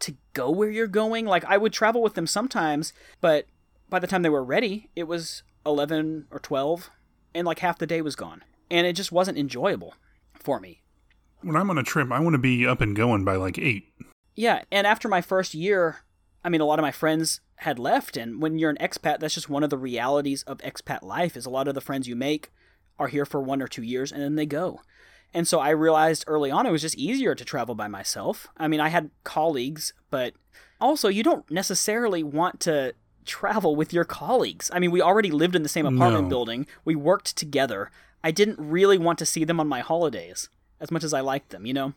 to 0.00 0.14
go 0.32 0.50
where 0.50 0.70
you're 0.70 0.86
going. 0.86 1.26
Like, 1.26 1.44
I 1.44 1.58
would 1.58 1.72
travel 1.72 2.02
with 2.02 2.14
them 2.14 2.26
sometimes, 2.26 2.94
but 3.20 3.46
by 3.94 4.00
the 4.00 4.08
time 4.08 4.22
they 4.22 4.28
were 4.28 4.42
ready, 4.42 4.90
it 4.96 5.04
was 5.04 5.44
11 5.64 6.26
or 6.32 6.40
12, 6.40 6.90
and 7.32 7.46
like 7.46 7.60
half 7.60 7.78
the 7.78 7.86
day 7.86 8.02
was 8.02 8.16
gone. 8.16 8.42
And 8.68 8.88
it 8.88 8.94
just 8.94 9.12
wasn't 9.12 9.38
enjoyable 9.38 9.94
for 10.34 10.58
me. 10.58 10.82
When 11.42 11.54
I'm 11.54 11.70
on 11.70 11.78
a 11.78 11.84
trip, 11.84 12.10
I 12.10 12.18
want 12.18 12.34
to 12.34 12.38
be 12.38 12.66
up 12.66 12.80
and 12.80 12.96
going 12.96 13.24
by 13.24 13.36
like 13.36 13.56
eight. 13.56 13.92
Yeah, 14.34 14.62
and 14.72 14.84
after 14.84 15.06
my 15.06 15.20
first 15.20 15.54
year, 15.54 15.98
I 16.42 16.48
mean, 16.48 16.60
a 16.60 16.64
lot 16.64 16.80
of 16.80 16.82
my 16.82 16.90
friends 16.90 17.40
had 17.58 17.78
left, 17.78 18.16
and 18.16 18.42
when 18.42 18.58
you're 18.58 18.70
an 18.70 18.78
expat, 18.80 19.20
that's 19.20 19.34
just 19.34 19.48
one 19.48 19.62
of 19.62 19.70
the 19.70 19.78
realities 19.78 20.42
of 20.42 20.58
expat 20.58 21.04
life. 21.04 21.36
Is 21.36 21.46
a 21.46 21.50
lot 21.50 21.68
of 21.68 21.76
the 21.76 21.80
friends 21.80 22.08
you 22.08 22.16
make 22.16 22.50
are 22.98 23.06
here 23.06 23.24
for 23.24 23.40
one 23.40 23.62
or 23.62 23.68
two 23.68 23.84
years, 23.84 24.10
and 24.10 24.20
then 24.20 24.34
they 24.34 24.44
go. 24.44 24.80
And 25.32 25.46
so 25.46 25.60
I 25.60 25.70
realized 25.70 26.24
early 26.26 26.50
on 26.50 26.66
it 26.66 26.72
was 26.72 26.82
just 26.82 26.96
easier 26.96 27.36
to 27.36 27.44
travel 27.44 27.76
by 27.76 27.86
myself. 27.86 28.48
I 28.56 28.66
mean, 28.66 28.80
I 28.80 28.88
had 28.88 29.12
colleagues, 29.22 29.92
but 30.10 30.34
also 30.80 31.06
you 31.06 31.22
don't 31.22 31.48
necessarily 31.48 32.24
want 32.24 32.58
to 32.60 32.94
travel 33.24 33.74
with 33.76 33.92
your 33.92 34.04
colleagues. 34.04 34.70
I 34.72 34.78
mean, 34.78 34.90
we 34.90 35.00
already 35.02 35.30
lived 35.30 35.54
in 35.56 35.62
the 35.62 35.68
same 35.68 35.86
apartment 35.86 36.24
No. 36.24 36.28
building. 36.30 36.66
We 36.84 36.94
worked 36.94 37.36
together. 37.36 37.90
I 38.22 38.30
didn't 38.30 38.58
really 38.58 38.98
want 38.98 39.18
to 39.20 39.26
see 39.26 39.44
them 39.44 39.60
on 39.60 39.68
my 39.68 39.80
holidays 39.80 40.48
as 40.80 40.90
much 40.90 41.04
as 41.04 41.12
I 41.14 41.20
liked 41.20 41.50
them, 41.50 41.66
you 41.66 41.72
know? 41.74 41.92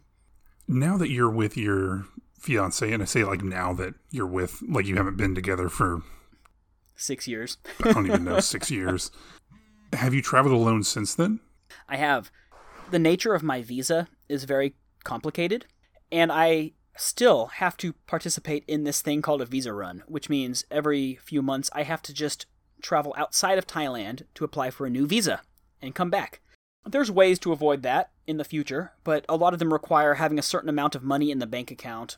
Now 0.67 0.98
that 0.98 1.10
you're 1.10 1.29
with 1.29 1.55
your 1.57 2.05
fiance, 2.39 2.91
and 2.91 3.01
I 3.01 3.05
say 3.05 3.24
like 3.24 3.41
now 3.43 3.74
that 3.74 3.93
you're 4.12 4.27
with 4.27 4.62
like 4.67 4.86
you 4.86 4.96
haven't 4.96 5.17
been 5.17 5.34
together 5.36 5.69
for 5.69 6.01
Six 7.00 7.27
years. 7.27 7.57
I 7.84 7.93
don't 7.93 8.07
even 8.07 8.24
know 8.24 8.39
six 8.39 8.72
years. 8.79 9.12
Have 9.93 10.13
you 10.15 10.22
traveled 10.22 10.53
alone 10.53 10.81
since 10.84 11.13
then? 11.13 11.39
I 11.88 11.98
have. 11.98 12.31
The 12.89 12.98
nature 13.00 13.36
of 13.36 13.43
my 13.43 13.62
visa 13.62 14.07
is 14.27 14.46
very 14.46 14.74
complicated, 15.03 15.67
and 16.12 16.31
I 16.31 16.72
still 16.98 17.48
have 17.48 17.77
to 17.77 17.94
participate 18.06 18.63
in 18.68 18.84
this 18.84 19.01
thing 19.01 19.22
called 19.22 19.42
a 19.42 19.46
visa 19.46 19.74
run, 19.74 20.04
which 20.08 20.30
means 20.30 20.66
every 20.70 21.16
few 21.16 21.42
months 21.42 21.70
I 21.74 21.84
have 21.84 22.01
to 22.04 22.13
just 22.13 22.46
travel 22.82 23.13
outside 23.18 23.58
of 23.58 23.68
Thailand 23.68 24.24
to 24.36 24.44
apply 24.44 24.72
for 24.72 24.86
a 24.86 24.89
new 24.89 25.08
visa 25.08 25.42
and 25.82 25.96
come 25.96 26.10
back. 26.10 26.42
There's 26.86 27.12
ways 27.12 27.39
to 27.39 27.51
avoid 27.51 27.84
that 27.84 28.12
in 28.25 28.38
the 28.38 28.44
future, 28.44 28.94
but 29.04 29.25
a 29.27 29.36
lot 29.36 29.54
of 29.54 29.60
them 29.60 29.74
require 29.74 30.16
having 30.16 30.39
a 30.39 30.44
certain 30.44 30.70
amount 30.70 30.96
of 30.96 31.04
money 31.04 31.32
in 31.32 31.39
the 31.39 31.48
bank 31.48 31.70
account, 31.72 32.18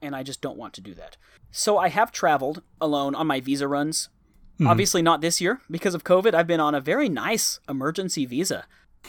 and 0.00 0.14
I 0.14 0.22
just 0.22 0.40
don't 0.40 0.58
want 0.58 0.74
to 0.74 0.80
do 0.80 0.94
that. 0.94 1.16
So 1.50 1.78
I 1.78 1.88
have 1.88 2.12
traveled 2.12 2.62
alone 2.80 3.14
on 3.14 3.26
my 3.26 3.40
visa 3.40 3.66
runs. 3.66 4.08
Mm-hmm. 4.54 4.68
Obviously, 4.68 5.02
not 5.02 5.20
this 5.20 5.40
year. 5.40 5.60
Because 5.70 5.94
of 5.94 6.04
COVID, 6.04 6.34
I've 6.34 6.46
been 6.46 6.60
on 6.60 6.74
a 6.74 6.80
very 6.80 7.08
nice 7.08 7.60
emergency 7.68 8.26
visa. 8.26 8.66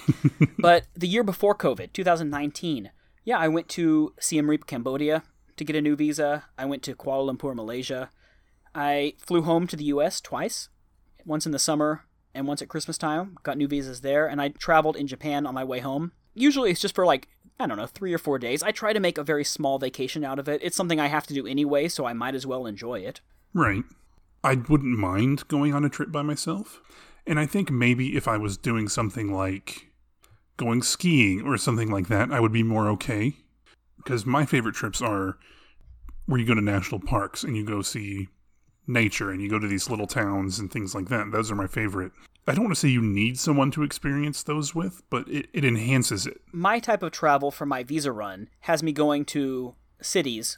but 0.59 0.87
the 0.95 1.07
year 1.07 1.23
before 1.23 1.55
COVID, 1.55 1.93
2019, 1.93 2.91
yeah, 3.27 3.37
I 3.37 3.49
went 3.49 3.67
to 3.69 4.13
Siem 4.21 4.49
Reap, 4.49 4.67
Cambodia 4.67 5.21
to 5.57 5.65
get 5.65 5.75
a 5.75 5.81
new 5.81 5.97
visa. 5.97 6.45
I 6.57 6.63
went 6.63 6.81
to 6.83 6.95
Kuala 6.95 7.29
Lumpur, 7.29 7.53
Malaysia. 7.53 8.09
I 8.73 9.15
flew 9.17 9.41
home 9.41 9.67
to 9.67 9.75
the 9.75 9.83
US 9.95 10.21
twice, 10.21 10.69
once 11.25 11.45
in 11.45 11.51
the 11.51 11.59
summer 11.59 12.05
and 12.33 12.47
once 12.47 12.61
at 12.61 12.69
Christmas 12.69 12.97
time. 12.97 13.35
Got 13.43 13.57
new 13.57 13.67
visas 13.67 13.99
there, 13.99 14.27
and 14.27 14.41
I 14.41 14.47
traveled 14.47 14.95
in 14.95 15.07
Japan 15.07 15.45
on 15.45 15.53
my 15.53 15.65
way 15.65 15.79
home. 15.79 16.13
Usually 16.35 16.71
it's 16.71 16.79
just 16.79 16.95
for 16.95 17.05
like, 17.05 17.27
I 17.59 17.67
don't 17.67 17.75
know, 17.75 17.85
three 17.85 18.13
or 18.13 18.17
four 18.17 18.39
days. 18.39 18.63
I 18.63 18.71
try 18.71 18.93
to 18.93 18.99
make 19.01 19.17
a 19.17 19.25
very 19.25 19.43
small 19.43 19.77
vacation 19.77 20.23
out 20.23 20.39
of 20.39 20.47
it. 20.47 20.61
It's 20.63 20.77
something 20.77 21.01
I 21.01 21.07
have 21.07 21.27
to 21.27 21.33
do 21.33 21.45
anyway, 21.45 21.89
so 21.89 22.05
I 22.05 22.13
might 22.13 22.33
as 22.33 22.47
well 22.47 22.65
enjoy 22.65 22.99
it. 22.99 23.19
Right. 23.53 23.83
I 24.41 24.55
wouldn't 24.55 24.97
mind 24.97 25.49
going 25.49 25.73
on 25.73 25.83
a 25.83 25.89
trip 25.89 26.13
by 26.13 26.21
myself. 26.21 26.79
And 27.25 27.41
I 27.41 27.45
think 27.45 27.71
maybe 27.71 28.15
if 28.15 28.25
I 28.25 28.37
was 28.37 28.55
doing 28.57 28.87
something 28.87 29.33
like 29.33 29.86
going 30.57 30.81
skiing 30.81 31.43
or 31.43 31.57
something 31.57 31.89
like 31.89 32.07
that, 32.07 32.31
I 32.31 32.39
would 32.39 32.51
be 32.51 32.63
more 32.63 32.89
okay. 32.89 33.37
Because 33.97 34.25
my 34.25 34.45
favorite 34.45 34.75
trips 34.75 35.01
are 35.01 35.37
where 36.25 36.39
you 36.39 36.45
go 36.45 36.55
to 36.55 36.61
national 36.61 36.99
parks 36.99 37.43
and 37.43 37.55
you 37.55 37.63
go 37.63 37.81
see 37.81 38.27
nature 38.85 39.31
and 39.31 39.41
you 39.41 39.49
go 39.49 39.59
to 39.59 39.67
these 39.67 39.89
little 39.89 40.07
towns 40.07 40.59
and 40.59 40.71
things 40.71 40.95
like 40.95 41.09
that. 41.09 41.31
Those 41.31 41.51
are 41.51 41.55
my 41.55 41.67
favorite. 41.67 42.11
I 42.47 42.53
don't 42.53 42.63
want 42.63 42.75
to 42.75 42.79
say 42.79 42.87
you 42.87 43.01
need 43.01 43.37
someone 43.37 43.71
to 43.71 43.83
experience 43.83 44.41
those 44.43 44.73
with, 44.73 45.03
but 45.09 45.27
it, 45.27 45.47
it 45.51 45.65
enhances 45.65 46.25
it. 46.25 46.39
my 46.53 46.79
type 46.79 47.03
of 47.03 47.11
travel 47.11 47.51
for 47.51 47.65
my 47.65 47.83
visa 47.83 48.11
run 48.11 48.49
has 48.61 48.81
me 48.81 48.93
going 48.93 49.25
to 49.25 49.75
cities, 50.01 50.57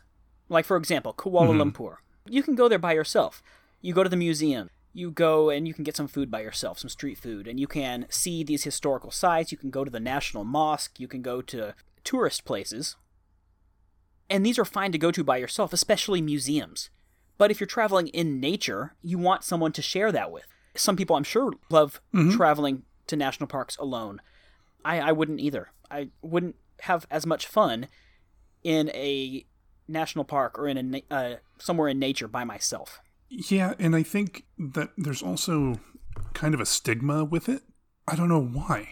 like 0.49 0.65
for 0.65 0.77
example, 0.77 1.13
Kuala 1.13 1.49
mm-hmm. 1.49 1.61
Lumpur. 1.61 1.95
You 2.27 2.43
can 2.43 2.53
go 2.53 2.67
there 2.67 2.77
by 2.77 2.93
yourself. 2.93 3.41
You 3.81 3.93
go 3.93 4.03
to 4.03 4.09
the 4.09 4.15
museum. 4.15 4.69
You 4.93 5.11
go 5.11 5.49
and 5.49 5.67
you 5.67 5.73
can 5.73 5.83
get 5.83 5.95
some 5.95 6.07
food 6.07 6.31
by 6.31 6.41
yourself, 6.41 6.79
some 6.79 6.89
street 6.89 7.17
food, 7.17 7.47
and 7.47 7.59
you 7.59 7.67
can 7.67 8.05
see 8.09 8.43
these 8.43 8.63
historical 8.63 9.11
sites. 9.11 9.51
You 9.51 9.57
can 9.57 9.69
go 9.69 9.83
to 9.83 9.91
the 9.91 9.99
National 9.99 10.43
Mosque. 10.43 10.99
You 10.99 11.07
can 11.07 11.21
go 11.21 11.41
to 11.43 11.75
tourist 12.03 12.43
places. 12.43 12.95
And 14.29 14.45
these 14.45 14.59
are 14.59 14.65
fine 14.65 14.91
to 14.91 14.97
go 14.97 15.11
to 15.11 15.23
by 15.23 15.37
yourself, 15.37 15.73
especially 15.73 16.21
museums. 16.21 16.89
But 17.37 17.51
if 17.51 17.59
you're 17.59 17.67
traveling 17.67 18.07
in 18.09 18.39
nature, 18.39 18.95
you 19.01 19.17
want 19.17 19.43
someone 19.43 19.71
to 19.73 19.81
share 19.81 20.11
that 20.11 20.31
with. 20.31 20.45
Some 20.75 20.95
people, 20.95 21.15
I'm 21.15 21.23
sure, 21.23 21.53
love 21.69 22.01
traveling 22.31 22.83
to 23.07 23.15
national 23.15 23.47
parks 23.47 23.77
alone. 23.77 24.21
I, 24.85 24.99
I 24.99 25.11
wouldn't 25.11 25.39
either. 25.39 25.71
I 25.89 26.09
wouldn't 26.21 26.55
have 26.81 27.07
as 27.09 27.25
much 27.25 27.47
fun 27.47 27.87
in 28.63 28.89
a 28.89 29.45
national 29.87 30.25
park 30.25 30.57
or 30.57 30.67
in 30.67 30.95
a 30.95 31.03
uh, 31.09 31.35
somewhere 31.57 31.87
in 31.87 31.99
nature 31.99 32.27
by 32.27 32.43
myself. 32.43 32.99
Yeah, 33.29 33.73
and 33.79 33.95
I 33.95 34.03
think 34.03 34.45
that 34.57 34.91
there's 34.97 35.21
also 35.21 35.79
kind 36.33 36.53
of 36.53 36.59
a 36.59 36.65
stigma 36.65 37.23
with 37.23 37.47
it. 37.47 37.63
I 38.07 38.15
don't 38.15 38.29
know 38.29 38.43
why. 38.43 38.89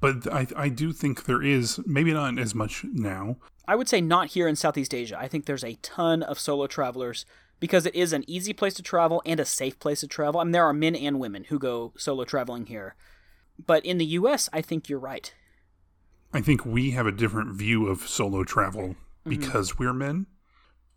But 0.00 0.32
I, 0.32 0.46
I 0.56 0.68
do 0.68 0.92
think 0.92 1.24
there 1.24 1.42
is, 1.42 1.78
maybe 1.86 2.12
not 2.12 2.38
as 2.38 2.54
much 2.54 2.84
now. 2.84 3.36
I 3.68 3.76
would 3.76 3.88
say 3.88 4.00
not 4.00 4.28
here 4.28 4.48
in 4.48 4.56
Southeast 4.56 4.94
Asia. 4.94 5.18
I 5.18 5.28
think 5.28 5.44
there's 5.44 5.64
a 5.64 5.78
ton 5.82 6.22
of 6.22 6.38
solo 6.38 6.66
travelers 6.66 7.26
because 7.60 7.84
it 7.84 7.94
is 7.94 8.12
an 8.12 8.24
easy 8.26 8.54
place 8.54 8.74
to 8.74 8.82
travel 8.82 9.22
and 9.26 9.38
a 9.38 9.44
safe 9.44 9.78
place 9.78 10.00
to 10.00 10.08
travel. 10.08 10.40
I 10.40 10.44
mean, 10.44 10.52
there 10.52 10.64
are 10.64 10.72
men 10.72 10.96
and 10.96 11.20
women 11.20 11.44
who 11.44 11.58
go 11.58 11.92
solo 11.96 12.24
traveling 12.24 12.66
here. 12.66 12.94
But 13.64 13.84
in 13.84 13.98
the 13.98 14.06
US, 14.06 14.48
I 14.52 14.62
think 14.62 14.88
you're 14.88 14.98
right. 14.98 15.32
I 16.32 16.40
think 16.40 16.64
we 16.64 16.92
have 16.92 17.06
a 17.06 17.12
different 17.12 17.54
view 17.54 17.86
of 17.88 18.08
solo 18.08 18.44
travel 18.44 18.88
mm-hmm. 18.90 19.30
because 19.30 19.78
we're 19.78 19.92
men, 19.92 20.26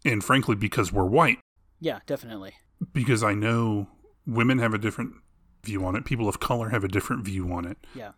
and 0.06 0.24
frankly, 0.24 0.56
because 0.56 0.94
we're 0.94 1.06
white. 1.06 1.40
Yeah, 1.82 2.00
definitely. 2.06 2.54
Because 2.92 3.24
I 3.24 3.34
know 3.34 3.88
women 4.26 4.60
have 4.60 4.74
a 4.74 4.78
different 4.78 5.14
view 5.64 5.86
on 5.86 5.96
it, 5.96 6.06
people 6.06 6.28
of 6.28 6.40
color 6.40 6.70
have 6.70 6.84
a 6.84 6.88
different 6.90 7.24
view 7.26 7.52
on 7.52 7.66
it. 7.66 7.78
Yeah. 7.96 8.12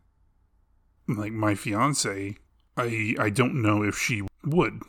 Like 1.08 1.32
my 1.32 1.54
fiance, 1.56 2.36
I 2.76 3.16
I 3.20 3.30
don't 3.30 3.62
know 3.62 3.84
if 3.84 3.98
she 3.98 4.24
would 4.44 4.82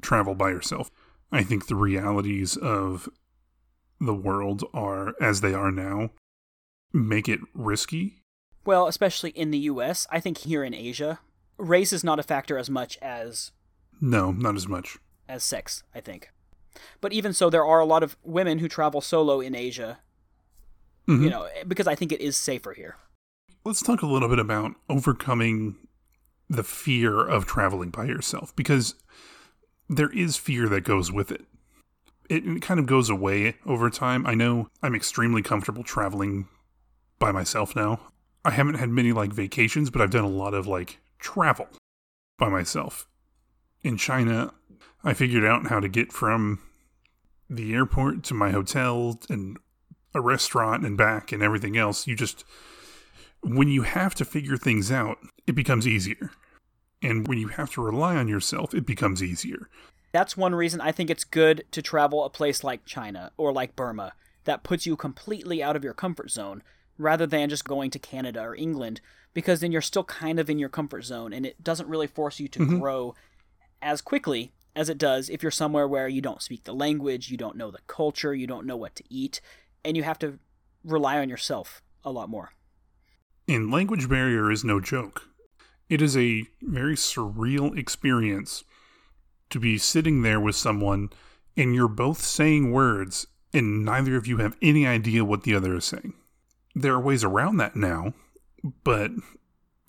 travel 0.00 0.34
by 0.34 0.50
herself. 0.50 0.90
I 1.32 1.42
think 1.42 1.66
the 1.66 1.74
realities 1.74 2.56
of 2.56 3.08
the 4.00 4.14
world 4.14 4.64
are 4.72 5.14
as 5.20 5.40
they 5.40 5.52
are 5.54 5.72
now 5.72 6.10
make 6.92 7.28
it 7.28 7.40
risky. 7.54 8.22
Well, 8.64 8.86
especially 8.86 9.30
in 9.30 9.50
the 9.50 9.58
US, 9.58 10.06
I 10.10 10.20
think 10.20 10.38
here 10.38 10.62
in 10.62 10.74
Asia, 10.74 11.18
race 11.56 11.92
is 11.92 12.04
not 12.04 12.18
a 12.18 12.22
factor 12.22 12.56
as 12.58 12.70
much 12.70 12.96
as 13.02 13.50
No, 14.00 14.30
not 14.30 14.54
as 14.56 14.68
much. 14.68 14.98
as 15.28 15.42
sex, 15.44 15.82
I 15.94 16.00
think. 16.00 16.30
But 17.00 17.12
even 17.12 17.32
so, 17.32 17.50
there 17.50 17.64
are 17.64 17.80
a 17.80 17.84
lot 17.84 18.02
of 18.02 18.16
women 18.22 18.58
who 18.58 18.68
travel 18.68 19.00
solo 19.00 19.40
in 19.40 19.54
Asia, 19.54 19.98
Mhm. 21.06 21.22
you 21.24 21.30
know, 21.30 21.48
because 21.66 21.86
I 21.86 21.94
think 21.94 22.12
it 22.12 22.20
is 22.20 22.36
safer 22.36 22.72
here. 22.72 22.96
Let's 23.64 23.82
talk 23.82 24.02
a 24.02 24.06
little 24.06 24.28
bit 24.28 24.38
about 24.38 24.74
overcoming 24.88 25.76
the 26.48 26.62
fear 26.64 27.18
of 27.26 27.44
traveling 27.46 27.90
by 27.90 28.04
yourself 28.04 28.54
because 28.56 28.94
there 29.88 30.10
is 30.10 30.36
fear 30.36 30.68
that 30.68 30.82
goes 30.82 31.10
with 31.12 31.30
it. 31.30 31.44
It, 32.28 32.46
it 32.46 32.62
kind 32.62 32.78
of 32.78 32.86
goes 32.86 33.08
away 33.10 33.56
over 33.66 33.88
time. 33.90 34.26
I 34.26 34.34
know 34.34 34.68
I'm 34.82 34.94
extremely 34.94 35.42
comfortable 35.42 35.82
traveling 35.82 36.48
by 37.18 37.32
myself 37.32 37.74
now. 37.74 38.00
I 38.44 38.50
haven't 38.50 38.74
had 38.76 38.90
many 38.90 39.12
like 39.12 39.32
vacations, 39.32 39.90
but 39.90 40.00
I've 40.00 40.10
done 40.10 40.24
a 40.24 40.28
lot 40.28 40.54
of 40.54 40.66
like 40.66 40.98
travel 41.18 41.68
by 42.38 42.48
myself. 42.48 43.08
In 43.82 43.96
China, 43.96 44.52
I 45.04 45.14
figured 45.14 45.44
out 45.44 45.66
how 45.68 45.80
to 45.80 45.88
get 45.88 46.12
from 46.12 46.60
the 47.48 47.74
airport 47.74 48.22
to 48.24 48.34
my 48.34 48.50
hotel 48.50 49.20
and 49.28 49.58
a 50.14 50.20
restaurant 50.20 50.84
and 50.84 50.96
back 50.96 51.32
and 51.32 51.42
everything 51.42 51.76
else. 51.76 52.06
You 52.06 52.16
just 52.16 52.44
when 53.42 53.68
you 53.68 53.82
have 53.82 54.14
to 54.16 54.24
figure 54.24 54.56
things 54.56 54.90
out, 54.90 55.18
it 55.46 55.54
becomes 55.54 55.86
easier. 55.86 56.32
And 57.02 57.28
when 57.28 57.38
you 57.38 57.48
have 57.48 57.70
to 57.72 57.82
rely 57.82 58.16
on 58.16 58.26
yourself, 58.26 58.74
it 58.74 58.84
becomes 58.84 59.22
easier. 59.22 59.68
That's 60.12 60.36
one 60.36 60.54
reason 60.54 60.80
I 60.80 60.90
think 60.90 61.10
it's 61.10 61.24
good 61.24 61.64
to 61.70 61.82
travel 61.82 62.24
a 62.24 62.30
place 62.30 62.64
like 62.64 62.84
China 62.84 63.30
or 63.36 63.52
like 63.52 63.76
Burma 63.76 64.14
that 64.44 64.64
puts 64.64 64.86
you 64.86 64.96
completely 64.96 65.62
out 65.62 65.76
of 65.76 65.84
your 65.84 65.94
comfort 65.94 66.30
zone 66.30 66.62
rather 66.96 67.26
than 67.26 67.48
just 67.48 67.64
going 67.64 67.90
to 67.90 67.98
Canada 67.98 68.40
or 68.40 68.56
England 68.56 69.00
because 69.34 69.60
then 69.60 69.70
you're 69.70 69.80
still 69.80 70.04
kind 70.04 70.40
of 70.40 70.50
in 70.50 70.58
your 70.58 70.68
comfort 70.68 71.04
zone 71.04 71.32
and 71.32 71.46
it 71.46 71.62
doesn't 71.62 71.88
really 71.88 72.06
force 72.06 72.40
you 72.40 72.48
to 72.48 72.60
mm-hmm. 72.60 72.78
grow 72.80 73.14
as 73.80 74.00
quickly 74.00 74.52
as 74.74 74.88
it 74.88 74.98
does 74.98 75.28
if 75.28 75.42
you're 75.42 75.50
somewhere 75.50 75.88
where 75.88 76.08
you 76.08 76.20
don't 76.20 76.42
speak 76.42 76.64
the 76.64 76.74
language, 76.74 77.30
you 77.30 77.36
don't 77.36 77.56
know 77.56 77.70
the 77.70 77.78
culture, 77.86 78.34
you 78.34 78.46
don't 78.46 78.66
know 78.66 78.76
what 78.76 78.94
to 78.96 79.04
eat, 79.08 79.40
and 79.84 79.96
you 79.96 80.02
have 80.02 80.18
to 80.20 80.38
rely 80.84 81.18
on 81.18 81.28
yourself 81.28 81.82
a 82.04 82.10
lot 82.10 82.28
more. 82.28 82.50
And 83.46 83.70
language 83.70 84.08
barrier 84.08 84.50
is 84.50 84.64
no 84.64 84.80
joke. 84.80 85.22
It 85.88 86.02
is 86.02 86.16
a 86.16 86.44
very 86.60 86.94
surreal 86.94 87.76
experience 87.76 88.64
to 89.50 89.58
be 89.58 89.78
sitting 89.78 90.22
there 90.22 90.40
with 90.40 90.54
someone 90.54 91.10
and 91.56 91.74
you're 91.74 91.88
both 91.88 92.22
saying 92.22 92.70
words 92.70 93.26
and 93.52 93.84
neither 93.84 94.16
of 94.16 94.26
you 94.26 94.36
have 94.36 94.56
any 94.60 94.86
idea 94.86 95.24
what 95.24 95.42
the 95.42 95.54
other 95.54 95.74
is 95.74 95.86
saying. 95.86 96.14
There 96.74 96.94
are 96.94 97.00
ways 97.00 97.24
around 97.24 97.56
that 97.56 97.74
now, 97.74 98.12
but 98.84 99.10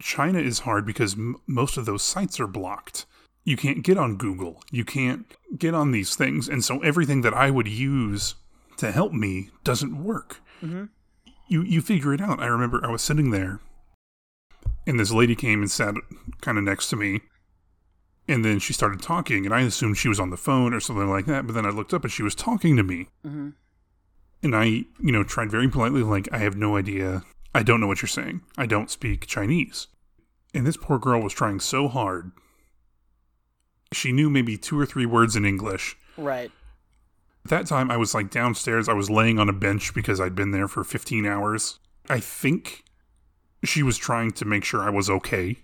China 0.01 0.39
is 0.39 0.59
hard 0.59 0.85
because 0.85 1.13
m- 1.13 1.35
most 1.45 1.77
of 1.77 1.85
those 1.85 2.01
sites 2.01 2.39
are 2.39 2.47
blocked. 2.47 3.05
You 3.49 3.57
can't 3.57 3.83
get 3.83 3.97
on 3.97 4.17
Google. 4.17 4.61
You 4.69 4.85
can't 4.85 5.25
get 5.57 5.73
on 5.73 5.91
these 5.91 6.15
things. 6.15 6.47
And 6.47 6.63
so 6.63 6.79
everything 6.81 7.21
that 7.21 7.33
I 7.33 7.49
would 7.49 7.67
use 7.67 8.35
to 8.77 8.91
help 8.91 9.11
me 9.11 9.49
doesn't 9.63 10.03
work. 10.03 10.41
You 10.61 11.63
you 11.63 11.81
figure 11.81 12.13
it 12.13 12.21
out. 12.21 12.39
I 12.39 12.45
remember 12.45 12.79
I 12.83 12.91
was 12.91 13.01
sitting 13.01 13.31
there 13.31 13.59
and 14.85 14.99
this 14.99 15.11
lady 15.11 15.35
came 15.35 15.61
and 15.61 15.71
sat 15.71 15.95
kind 16.41 16.57
of 16.59 16.63
next 16.63 16.89
to 16.89 16.95
me. 16.95 17.21
And 18.27 18.45
then 18.45 18.59
she 18.59 18.73
started 18.73 19.01
talking, 19.01 19.45
and 19.45 19.55
I 19.55 19.61
assumed 19.61 19.97
she 19.97 20.09
was 20.09 20.19
on 20.19 20.29
the 20.29 20.37
phone 20.37 20.71
or 20.71 20.79
something 20.79 21.09
like 21.09 21.25
that. 21.25 21.47
But 21.47 21.55
then 21.55 21.65
I 21.65 21.69
looked 21.69 21.95
up 21.95 22.03
and 22.03 22.11
she 22.11 22.21
was 22.21 22.35
talking 22.35 22.77
to 22.77 22.83
me. 22.83 23.07
Mm-hmm. 23.25 23.49
And 24.43 24.55
I, 24.55 24.65
you 24.65 25.11
know, 25.11 25.23
tried 25.23 25.49
very 25.49 25.67
politely, 25.67 26.03
like, 26.03 26.29
I 26.31 26.37
have 26.37 26.55
no 26.55 26.77
idea. 26.77 27.23
I 27.55 27.63
don't 27.63 27.81
know 27.81 27.87
what 27.87 28.03
you're 28.03 28.07
saying. 28.07 28.41
I 28.55 28.67
don't 28.67 28.91
speak 28.91 29.25
Chinese. 29.25 29.87
And 30.53 30.67
this 30.67 30.77
poor 30.77 30.99
girl 30.99 31.23
was 31.23 31.33
trying 31.33 31.59
so 31.59 31.87
hard. 31.87 32.31
She 33.91 34.11
knew 34.11 34.29
maybe 34.29 34.57
two 34.57 34.79
or 34.79 34.85
three 34.85 35.05
words 35.05 35.35
in 35.35 35.45
English. 35.45 35.97
Right. 36.17 36.51
At 37.45 37.49
that 37.49 37.65
time, 37.67 37.89
I 37.89 37.97
was 37.97 38.13
like 38.13 38.29
downstairs. 38.29 38.87
I 38.89 38.93
was 38.93 39.09
laying 39.09 39.39
on 39.39 39.49
a 39.49 39.53
bench 39.53 39.93
because 39.93 40.19
I'd 40.19 40.35
been 40.35 40.51
there 40.51 40.67
for 40.67 40.83
15 40.83 41.25
hours. 41.25 41.79
I 42.09 42.19
think 42.19 42.83
she 43.63 43.81
was 43.83 43.97
trying 43.97 44.31
to 44.31 44.45
make 44.45 44.63
sure 44.63 44.81
I 44.81 44.89
was 44.89 45.09
okay, 45.09 45.59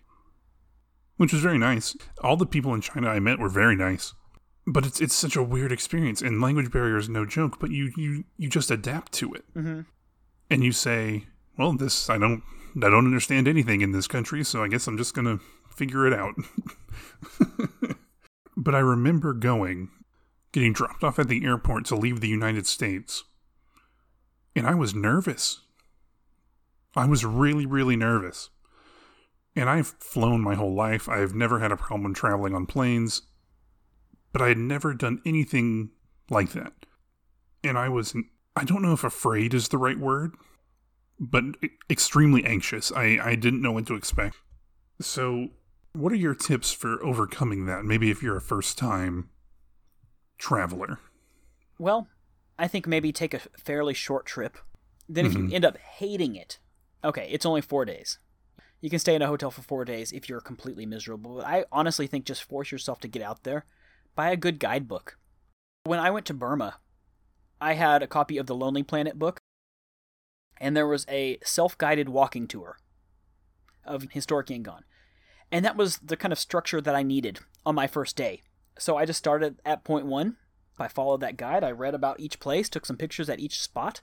which 1.17 1.33
was 1.33 1.41
very 1.41 1.57
nice. 1.57 1.95
All 2.21 2.38
the 2.38 2.45
people 2.45 2.73
in 2.73 2.81
China 2.81 3.09
I 3.09 3.19
met 3.19 3.39
were 3.39 3.49
very 3.49 3.75
nice. 3.75 4.13
But 4.67 4.85
it's 4.85 4.99
it's 4.99 5.13
such 5.13 5.35
a 5.35 5.43
weird 5.43 5.71
experience, 5.71 6.23
and 6.23 6.41
language 6.41 6.71
barrier 6.71 6.97
is 6.97 7.07
no 7.07 7.23
joke. 7.25 7.59
But 7.59 7.69
you 7.69 7.91
you 7.95 8.23
you 8.38 8.49
just 8.49 8.71
adapt 8.71 9.11
to 9.13 9.31
it, 9.35 9.45
Mm-hmm. 9.55 9.81
and 10.49 10.63
you 10.63 10.71
say, 10.71 11.25
"Well, 11.55 11.73
this 11.73 12.09
I 12.09 12.17
don't 12.17 12.41
I 12.77 12.89
don't 12.89 13.05
understand 13.05 13.47
anything 13.47 13.81
in 13.81 13.91
this 13.91 14.07
country, 14.07 14.43
so 14.43 14.63
I 14.63 14.67
guess 14.67 14.88
I'm 14.88 14.97
just 14.97 15.13
gonna 15.13 15.39
figure 15.69 16.07
it 16.07 16.13
out." 16.13 16.33
but 18.55 18.75
I 18.75 18.79
remember 18.79 19.33
going, 19.33 19.89
getting 20.51 20.73
dropped 20.73 21.03
off 21.03 21.19
at 21.19 21.27
the 21.27 21.45
airport 21.45 21.85
to 21.85 21.95
leave 21.95 22.21
the 22.21 22.27
United 22.27 22.65
States, 22.65 23.23
and 24.55 24.65
I 24.65 24.73
was 24.73 24.95
nervous. 24.95 25.61
I 26.95 27.05
was 27.05 27.25
really, 27.25 27.65
really 27.65 27.95
nervous. 27.95 28.49
And 29.55 29.69
I've 29.69 29.95
flown 29.99 30.41
my 30.41 30.55
whole 30.55 30.73
life. 30.73 31.07
I've 31.09 31.33
never 31.33 31.59
had 31.59 31.71
a 31.71 31.77
problem 31.77 32.13
traveling 32.13 32.53
on 32.53 32.65
planes, 32.65 33.21
but 34.31 34.41
I 34.41 34.49
had 34.49 34.57
never 34.57 34.93
done 34.93 35.21
anything 35.25 35.91
like 36.29 36.51
that. 36.53 36.73
And 37.63 37.77
I 37.77 37.89
was, 37.89 38.15
I 38.55 38.63
don't 38.63 38.81
know 38.81 38.93
if 38.93 39.03
afraid 39.03 39.53
is 39.53 39.69
the 39.69 39.77
right 39.77 39.99
word, 39.99 40.35
but 41.19 41.43
extremely 41.89 42.45
anxious. 42.45 42.91
I, 42.91 43.17
I 43.21 43.35
didn't 43.35 43.61
know 43.61 43.71
what 43.71 43.87
to 43.87 43.95
expect. 43.95 44.37
So, 45.01 45.49
what 45.95 46.12
are 46.12 46.17
your 46.17 46.36
tips 46.36 46.71
for 46.71 47.03
overcoming 47.03 47.65
that? 47.65 47.86
Maybe 47.86 48.12
if 48.12 48.21
you're 48.21 48.38
a 48.38 48.41
first 48.41 48.77
time 48.77 49.29
traveler. 50.38 50.99
Well, 51.77 52.08
I 52.58 52.67
think 52.67 52.88
maybe 52.88 53.12
take 53.12 53.34
a 53.34 53.39
fairly 53.58 53.93
short 53.93 54.25
trip. 54.25 54.58
Then, 55.08 55.25
if 55.25 55.34
you 55.34 55.39
mm-hmm. 55.39 55.55
end 55.55 55.65
up 55.65 55.77
hating 55.77 56.36
it, 56.36 56.58
okay, 57.03 57.27
it's 57.31 57.45
only 57.45 57.62
four 57.62 57.86
days. 57.86 58.17
You 58.81 58.89
can 58.89 58.99
stay 58.99 59.15
in 59.15 59.21
a 59.21 59.27
hotel 59.27 59.51
for 59.51 59.62
four 59.62 59.86
days 59.86 60.12
if 60.12 60.27
you're 60.27 60.41
completely 60.41 60.86
miserable. 60.86 61.38
But 61.38 61.45
I 61.45 61.65
honestly 61.71 62.08
think 62.08 62.25
just 62.25 62.43
force 62.43 62.71
yourself 62.71 62.99
to 63.01 63.08
get 63.08 63.21
out 63.21 63.43
there. 63.43 63.65
Buy 64.15 64.31
a 64.31 64.38
good 64.38 64.60
guidebook. 64.60 65.17
When 65.84 65.99
I 65.99 66.10
went 66.12 66.25
to 66.27 66.34
Burma, 66.34 66.79
I 67.62 67.73
had 67.73 68.01
a 68.01 68.08
copy 68.08 68.38
of 68.38 68.47
the 68.47 68.55
Lonely 68.55 68.84
Planet 68.84 69.19
book, 69.19 69.39
and 70.60 70.75
there 70.75 70.88
was 70.88 71.05
a 71.10 71.38
self 71.43 71.77
guided 71.77 72.10
walking 72.10 72.47
tour 72.47 72.77
of 73.84 74.08
historic 74.12 74.47
Yangon. 74.47 74.81
And 75.55 75.63
that 75.63 75.77
was 75.77 75.99
the 75.99 76.17
kind 76.17 76.33
of 76.33 76.37
structure 76.37 76.81
that 76.81 76.95
I 76.95 77.01
needed 77.01 77.39
on 77.65 77.75
my 77.75 77.87
first 77.87 78.17
day. 78.17 78.41
So 78.77 78.97
I 78.97 79.05
just 79.05 79.19
started 79.19 79.61
at 79.63 79.85
point 79.85 80.05
one. 80.05 80.35
I 80.77 80.89
followed 80.89 81.21
that 81.21 81.37
guide. 81.37 81.63
I 81.63 81.71
read 81.71 81.95
about 81.95 82.19
each 82.19 82.41
place, 82.41 82.67
took 82.67 82.85
some 82.85 82.97
pictures 82.97 83.29
at 83.29 83.39
each 83.39 83.61
spot, 83.61 84.01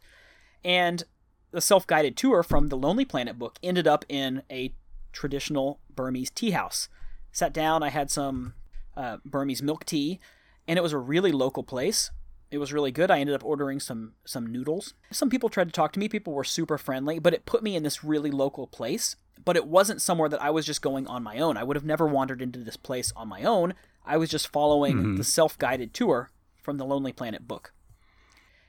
and 0.65 1.05
the 1.51 1.61
self 1.61 1.87
guided 1.87 2.17
tour 2.17 2.43
from 2.43 2.69
the 2.69 2.77
Lonely 2.79 3.05
Planet 3.05 3.39
book 3.39 3.59
ended 3.63 3.87
up 3.87 4.07
in 4.09 4.45
a 4.51 4.73
traditional 5.13 5.79
Burmese 5.95 6.31
tea 6.31 6.53
house. 6.53 6.89
Sat 7.33 7.53
down, 7.53 7.83
I 7.83 7.91
had 7.91 8.11
some 8.11 8.55
uh, 8.97 9.19
Burmese 9.23 9.63
milk 9.63 9.85
tea, 9.85 10.21
and 10.67 10.79
it 10.79 10.83
was 10.83 10.95
a 10.95 10.99
really 10.99 11.33
local 11.33 11.65
place. 11.65 12.11
It 12.51 12.57
was 12.57 12.73
really 12.73 12.93
good. 12.93 13.11
I 13.11 13.21
ended 13.21 13.35
up 13.35 13.45
ordering 13.45 13.79
some 13.79 14.15
some 14.25 14.47
noodles. 14.47 14.95
Some 15.11 15.29
people 15.29 15.51
tried 15.51 15.69
to 15.69 15.73
talk 15.73 15.93
to 15.93 16.01
me. 16.01 16.09
People 16.09 16.33
were 16.33 16.45
super 16.45 16.79
friendly, 16.79 17.19
but 17.19 17.35
it 17.35 17.45
put 17.45 17.63
me 17.63 17.77
in 17.77 17.83
this 17.83 18.03
really 18.03 18.31
local 18.31 18.67
place. 18.67 19.17
But 19.45 19.57
it 19.57 19.67
wasn't 19.67 20.01
somewhere 20.01 20.29
that 20.29 20.43
I 20.43 20.51
was 20.51 20.67
just 20.67 20.83
going 20.83 21.07
on 21.07 21.23
my 21.23 21.39
own. 21.39 21.57
I 21.57 21.65
would 21.65 21.77
have 21.77 21.85
never 21.85 22.07
wandered 22.07 22.41
into 22.43 22.61
this 22.61 22.77
place 22.77 23.13
on 23.17 23.29
my 23.29 23.43
own. 23.43 23.75
I 24.05 24.17
was 24.17 24.31
just 24.31 24.49
following 24.49 24.97
mm-hmm. 24.97 25.17
the 25.17 25.25
self-guided 25.25 25.93
tour 25.95 26.31
from 26.63 26.79
the 26.79 26.85
Lonely 26.85 27.13
Planet 27.13 27.49
book. 27.49 27.73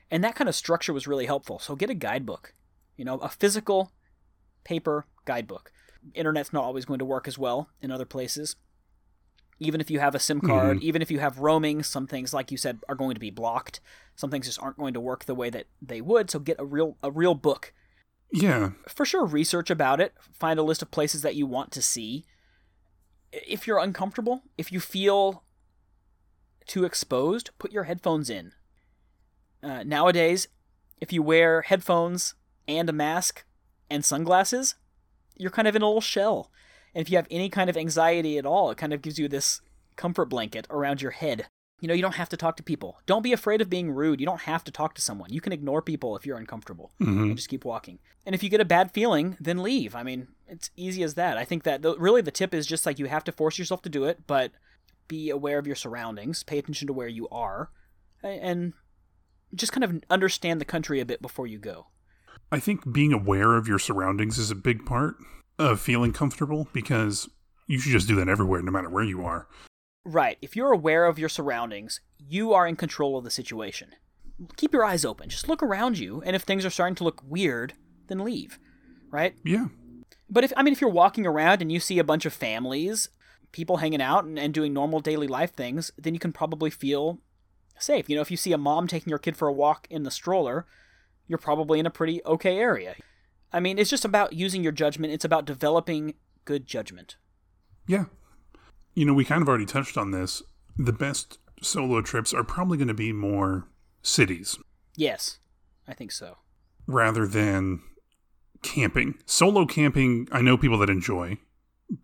And 0.09 0.23
that 0.23 0.35
kind 0.35 0.47
of 0.47 0.55
structure 0.55 0.93
was 0.93 1.07
really 1.07 1.25
helpful. 1.25 1.59
So 1.59 1.75
get 1.75 1.89
a 1.89 1.95
guidebook, 1.95 2.53
you 2.97 3.05
know, 3.05 3.17
a 3.17 3.29
physical 3.29 3.91
paper 4.63 5.05
guidebook. 5.25 5.71
internet's 6.13 6.53
not 6.53 6.63
always 6.63 6.85
going 6.85 6.99
to 6.99 7.05
work 7.05 7.27
as 7.27 7.37
well 7.37 7.69
in 7.81 7.91
other 7.91 8.05
places. 8.05 8.55
Even 9.59 9.79
if 9.79 9.89
you 9.89 9.99
have 9.99 10.15
a 10.15 10.19
SIM 10.19 10.39
mm-hmm. 10.39 10.49
card, 10.49 10.83
even 10.83 11.01
if 11.01 11.09
you 11.09 11.19
have 11.19 11.39
roaming, 11.39 11.83
some 11.83 12.07
things, 12.07 12.33
like 12.33 12.51
you 12.51 12.57
said, 12.57 12.79
are 12.89 12.95
going 12.95 13.13
to 13.13 13.19
be 13.19 13.29
blocked. 13.29 13.79
Some 14.15 14.29
things 14.29 14.47
just 14.47 14.61
aren't 14.61 14.77
going 14.77 14.93
to 14.93 14.99
work 14.99 15.25
the 15.25 15.35
way 15.35 15.49
that 15.49 15.67
they 15.81 16.01
would. 16.01 16.29
So 16.29 16.39
get 16.39 16.59
a 16.59 16.65
real 16.65 16.97
a 17.01 17.11
real 17.11 17.35
book. 17.35 17.73
Yeah, 18.35 18.71
For 18.87 19.05
sure, 19.05 19.25
research 19.25 19.69
about 19.69 20.01
it. 20.01 20.15
Find 20.19 20.59
a 20.59 20.63
list 20.63 20.81
of 20.81 20.89
places 20.89 21.21
that 21.21 21.35
you 21.35 21.45
want 21.45 21.71
to 21.73 21.83
see. 21.83 22.25
If 23.31 23.67
you're 23.67 23.77
uncomfortable, 23.77 24.41
if 24.57 24.71
you 24.71 24.79
feel 24.79 25.43
too 26.65 26.83
exposed, 26.83 27.51
put 27.59 27.71
your 27.71 27.83
headphones 27.83 28.31
in. 28.31 28.53
Uh, 29.61 29.83
nowadays, 29.83 30.47
if 30.99 31.13
you 31.13 31.21
wear 31.21 31.61
headphones 31.61 32.33
and 32.67 32.89
a 32.89 32.93
mask 32.93 33.43
and 33.87 34.03
sunglasses, 34.03 34.75
you're 35.37 35.51
kind 35.51 35.67
of 35.67 35.75
in 35.75 35.83
a 35.83 35.87
little 35.87 36.01
shell. 36.01 36.51
And 36.95 37.03
if 37.03 37.11
you 37.11 37.17
have 37.17 37.27
any 37.29 37.49
kind 37.49 37.69
of 37.69 37.77
anxiety 37.77 38.39
at 38.39 38.47
all, 38.47 38.71
it 38.71 38.79
kind 38.79 38.93
of 38.93 39.03
gives 39.03 39.19
you 39.19 39.27
this 39.27 39.61
comfort 39.95 40.25
blanket 40.25 40.65
around 40.71 41.03
your 41.03 41.11
head. 41.11 41.45
You 41.83 41.89
know, 41.89 41.93
you 41.93 42.01
don't 42.01 42.15
have 42.15 42.29
to 42.29 42.37
talk 42.37 42.55
to 42.55 42.63
people. 42.63 43.01
Don't 43.05 43.23
be 43.23 43.33
afraid 43.33 43.59
of 43.59 43.69
being 43.69 43.91
rude. 43.91 44.21
You 44.21 44.25
don't 44.25 44.43
have 44.43 44.63
to 44.63 44.71
talk 44.71 44.95
to 44.95 45.01
someone. 45.01 45.33
You 45.33 45.41
can 45.41 45.51
ignore 45.51 45.81
people 45.81 46.15
if 46.15 46.25
you're 46.25 46.37
uncomfortable 46.37 46.93
and 46.97 47.35
just 47.35 47.49
keep 47.49 47.65
walking. 47.65 47.99
And 48.25 48.33
if 48.33 48.41
you 48.41 48.47
get 48.47 48.61
a 48.61 48.65
bad 48.65 48.91
feeling, 48.93 49.35
then 49.37 49.61
leave. 49.61 49.93
I 49.93 50.01
mean, 50.01 50.29
it's 50.47 50.69
easy 50.77 51.03
as 51.03 51.15
that. 51.15 51.37
I 51.37 51.43
think 51.43 51.63
that 51.63 51.81
the, 51.81 51.97
really 51.97 52.21
the 52.21 52.31
tip 52.31 52.53
is 52.53 52.65
just 52.65 52.85
like 52.85 52.99
you 52.99 53.07
have 53.07 53.25
to 53.25 53.33
force 53.33 53.59
yourself 53.59 53.81
to 53.81 53.89
do 53.89 54.05
it, 54.05 54.25
but 54.27 54.53
be 55.09 55.29
aware 55.29 55.57
of 55.57 55.67
your 55.67 55.75
surroundings, 55.75 56.41
pay 56.41 56.57
attention 56.57 56.87
to 56.87 56.93
where 56.93 57.09
you 57.09 57.27
are, 57.27 57.69
and 58.23 58.71
just 59.53 59.73
kind 59.73 59.83
of 59.83 60.01
understand 60.09 60.61
the 60.61 60.65
country 60.65 61.01
a 61.01 61.05
bit 61.05 61.21
before 61.21 61.47
you 61.47 61.59
go. 61.59 61.87
I 62.49 62.61
think 62.61 62.93
being 62.93 63.11
aware 63.11 63.57
of 63.57 63.67
your 63.67 63.77
surroundings 63.77 64.37
is 64.37 64.49
a 64.49 64.55
big 64.55 64.85
part 64.85 65.17
of 65.59 65.81
feeling 65.81 66.13
comfortable 66.13 66.69
because 66.71 67.29
you 67.67 67.77
should 67.77 67.91
just 67.91 68.07
do 68.07 68.15
that 68.15 68.29
everywhere, 68.29 68.61
no 68.61 68.71
matter 68.71 68.89
where 68.89 69.03
you 69.03 69.25
are. 69.25 69.49
Right. 70.05 70.37
If 70.41 70.55
you're 70.55 70.71
aware 70.71 71.05
of 71.05 71.17
your 71.17 71.29
surroundings, 71.29 72.01
you 72.19 72.53
are 72.53 72.67
in 72.67 72.75
control 72.75 73.17
of 73.17 73.23
the 73.23 73.31
situation. 73.31 73.95
Keep 74.57 74.73
your 74.73 74.83
eyes 74.83 75.05
open. 75.05 75.29
Just 75.29 75.47
look 75.47 75.63
around 75.63 75.97
you, 75.97 76.21
and 76.25 76.35
if 76.35 76.41
things 76.41 76.65
are 76.65 76.69
starting 76.69 76.95
to 76.95 77.03
look 77.03 77.21
weird, 77.25 77.73
then 78.07 78.19
leave. 78.19 78.59
Right? 79.11 79.35
Yeah, 79.45 79.67
But 80.29 80.43
if 80.43 80.51
I 80.57 80.63
mean 80.63 80.73
if 80.73 80.81
you're 80.81 80.89
walking 80.89 81.27
around 81.27 81.61
and 81.61 81.71
you 81.71 81.79
see 81.79 81.99
a 81.99 82.03
bunch 82.03 82.25
of 82.25 82.33
families, 82.33 83.09
people 83.51 83.77
hanging 83.77 84.01
out 84.01 84.25
and, 84.25 84.39
and 84.39 84.53
doing 84.53 84.73
normal 84.73 84.99
daily 84.99 85.27
life 85.27 85.53
things, 85.53 85.91
then 85.97 86.13
you 86.15 86.19
can 86.19 86.33
probably 86.33 86.71
feel 86.71 87.19
safe. 87.77 88.09
You 88.09 88.15
know, 88.15 88.21
if 88.21 88.31
you 88.31 88.37
see 88.37 88.51
a 88.53 88.57
mom 88.57 88.87
taking 88.87 89.11
your 89.11 89.19
kid 89.19 89.37
for 89.37 89.47
a 89.47 89.53
walk 89.53 89.87
in 89.89 90.03
the 90.03 90.11
stroller, 90.11 90.65
you're 91.27 91.37
probably 91.37 91.79
in 91.79 91.85
a 91.85 91.91
pretty 91.91 92.21
okay 92.25 92.57
area. 92.57 92.95
I 93.51 93.59
mean, 93.59 93.77
it's 93.77 93.89
just 93.89 94.03
about 94.03 94.33
using 94.33 94.63
your 94.63 94.71
judgment. 94.71 95.13
It's 95.13 95.25
about 95.25 95.45
developing 95.45 96.15
good 96.43 96.65
judgment. 96.65 97.15
yeah. 97.87 98.05
You 98.93 99.05
know, 99.05 99.13
we 99.13 99.25
kind 99.25 99.41
of 99.41 99.49
already 99.49 99.65
touched 99.65 99.97
on 99.97 100.11
this. 100.11 100.41
The 100.77 100.93
best 100.93 101.39
solo 101.61 102.01
trips 102.01 102.33
are 102.33 102.43
probably 102.43 102.77
going 102.77 102.87
to 102.87 102.93
be 102.93 103.13
more 103.13 103.67
cities 104.01 104.57
Yes, 104.95 105.39
I 105.87 105.93
think 105.93 106.11
so. 106.11 106.37
rather 106.87 107.25
than 107.27 107.81
camping. 108.61 109.15
Solo 109.25 109.65
camping, 109.65 110.27
I 110.31 110.41
know 110.41 110.57
people 110.57 110.77
that 110.79 110.89
enjoy, 110.89 111.37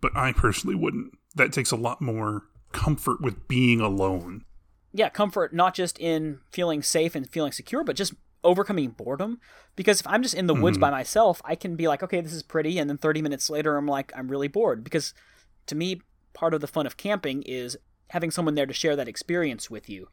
but 0.00 0.16
I 0.16 0.32
personally 0.32 0.74
wouldn't. 0.74 1.12
That 1.36 1.52
takes 1.52 1.70
a 1.70 1.76
lot 1.76 2.00
more 2.00 2.44
comfort 2.72 3.20
with 3.20 3.48
being 3.48 3.80
alone. 3.80 4.44
yeah, 4.92 5.08
comfort 5.08 5.52
not 5.54 5.74
just 5.74 5.98
in 6.00 6.40
feeling 6.50 6.82
safe 6.82 7.14
and 7.14 7.28
feeling 7.28 7.52
secure, 7.52 7.84
but 7.84 7.94
just 7.96 8.14
overcoming 8.42 8.90
boredom. 8.90 9.38
Because 9.76 10.00
if 10.00 10.06
I'm 10.06 10.22
just 10.22 10.34
in 10.34 10.46
the 10.48 10.54
woods 10.54 10.76
mm-hmm. 10.76 10.82
by 10.82 10.90
myself, 10.90 11.40
I 11.44 11.54
can 11.54 11.76
be 11.76 11.86
like, 11.86 12.02
okay, 12.02 12.20
this 12.20 12.32
is 12.32 12.42
pretty, 12.42 12.78
and 12.78 12.90
then 12.90 12.98
30 12.98 13.22
minutes 13.22 13.48
later, 13.48 13.76
I'm 13.76 13.86
like, 13.86 14.12
I'm 14.16 14.28
really 14.28 14.48
bored. 14.48 14.82
Because 14.82 15.14
to 15.66 15.76
me, 15.76 16.02
part 16.32 16.54
of 16.54 16.60
the 16.60 16.66
fun 16.66 16.86
of 16.86 16.96
camping 16.96 17.42
is 17.42 17.76
having 18.10 18.30
someone 18.30 18.54
there 18.54 18.66
to 18.66 18.72
share 18.72 18.96
that 18.96 19.08
experience 19.08 19.70
with 19.70 19.88
you. 19.88 20.08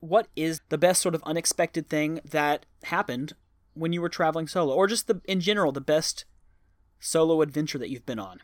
What 0.00 0.28
is 0.36 0.60
the 0.68 0.78
best 0.78 1.00
sort 1.00 1.14
of 1.14 1.22
unexpected 1.24 1.88
thing 1.88 2.20
that 2.24 2.66
happened 2.84 3.34
when 3.74 3.92
you 3.92 4.00
were 4.02 4.08
traveling 4.08 4.48
solo, 4.48 4.74
or 4.74 4.86
just 4.86 5.06
the 5.06 5.20
in 5.24 5.40
general 5.40 5.72
the 5.72 5.80
best 5.80 6.24
solo 7.00 7.40
adventure 7.40 7.78
that 7.78 7.90
you've 7.90 8.06
been 8.06 8.18
on? 8.18 8.40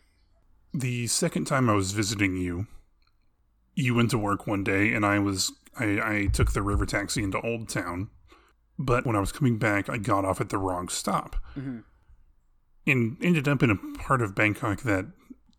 The 0.73 1.07
second 1.07 1.47
time 1.47 1.69
I 1.69 1.75
was 1.75 1.93
visiting 1.93 2.37
you, 2.37 2.67
you 3.75 3.95
went 3.95 4.11
to 4.11 4.19
work 4.19 4.47
one 4.47 4.65
day, 4.65 4.93
and 4.93 5.05
I 5.05 5.19
was 5.19 5.53
I, 5.79 5.85
I 5.85 6.27
took 6.33 6.53
the 6.53 6.63
river 6.63 6.87
taxi 6.87 7.23
into 7.23 7.41
Old 7.41 7.69
Town. 7.69 8.09
But 8.81 9.05
when 9.07 9.17
I 9.17 9.21
was 9.21 9.33
coming 9.33 9.59
back, 9.59 9.89
I 9.89 9.99
got 9.99 10.25
off 10.25 10.41
at 10.41 10.51
the 10.51 10.59
wrong 10.59 10.89
stop, 10.89 11.37
Mhm. 11.57 11.83
and 12.87 13.17
ended 13.21 13.49
up 13.49 13.63
in 13.63 13.71
a 13.71 13.77
part 13.99 14.23
of 14.23 14.35
Bangkok 14.37 14.83
that 14.83 15.07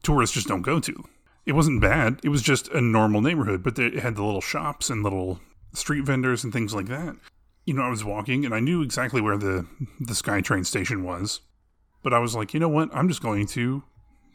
tourists 0.03 0.35
just 0.35 0.47
don't 0.47 0.61
go 0.61 0.79
to. 0.79 1.03
It 1.45 1.53
wasn't 1.53 1.81
bad; 1.81 2.19
it 2.23 2.29
was 2.29 2.41
just 2.41 2.67
a 2.69 2.81
normal 2.81 3.21
neighborhood, 3.21 3.63
but 3.63 3.79
it 3.79 3.95
had 3.95 4.15
the 4.15 4.23
little 4.23 4.41
shops 4.41 4.89
and 4.89 5.03
little 5.03 5.39
street 5.73 6.05
vendors 6.05 6.43
and 6.43 6.53
things 6.53 6.73
like 6.73 6.87
that. 6.87 7.15
You 7.65 7.73
know, 7.73 7.83
I 7.83 7.89
was 7.89 8.03
walking, 8.03 8.45
and 8.45 8.53
I 8.53 8.59
knew 8.59 8.81
exactly 8.81 9.21
where 9.21 9.37
the 9.37 9.65
the 9.99 10.13
SkyTrain 10.13 10.65
station 10.65 11.03
was, 11.03 11.41
but 12.03 12.13
I 12.13 12.19
was 12.19 12.35
like, 12.35 12.53
you 12.53 12.59
know 12.59 12.69
what? 12.69 12.89
I'm 12.93 13.07
just 13.07 13.21
going 13.21 13.47
to 13.47 13.83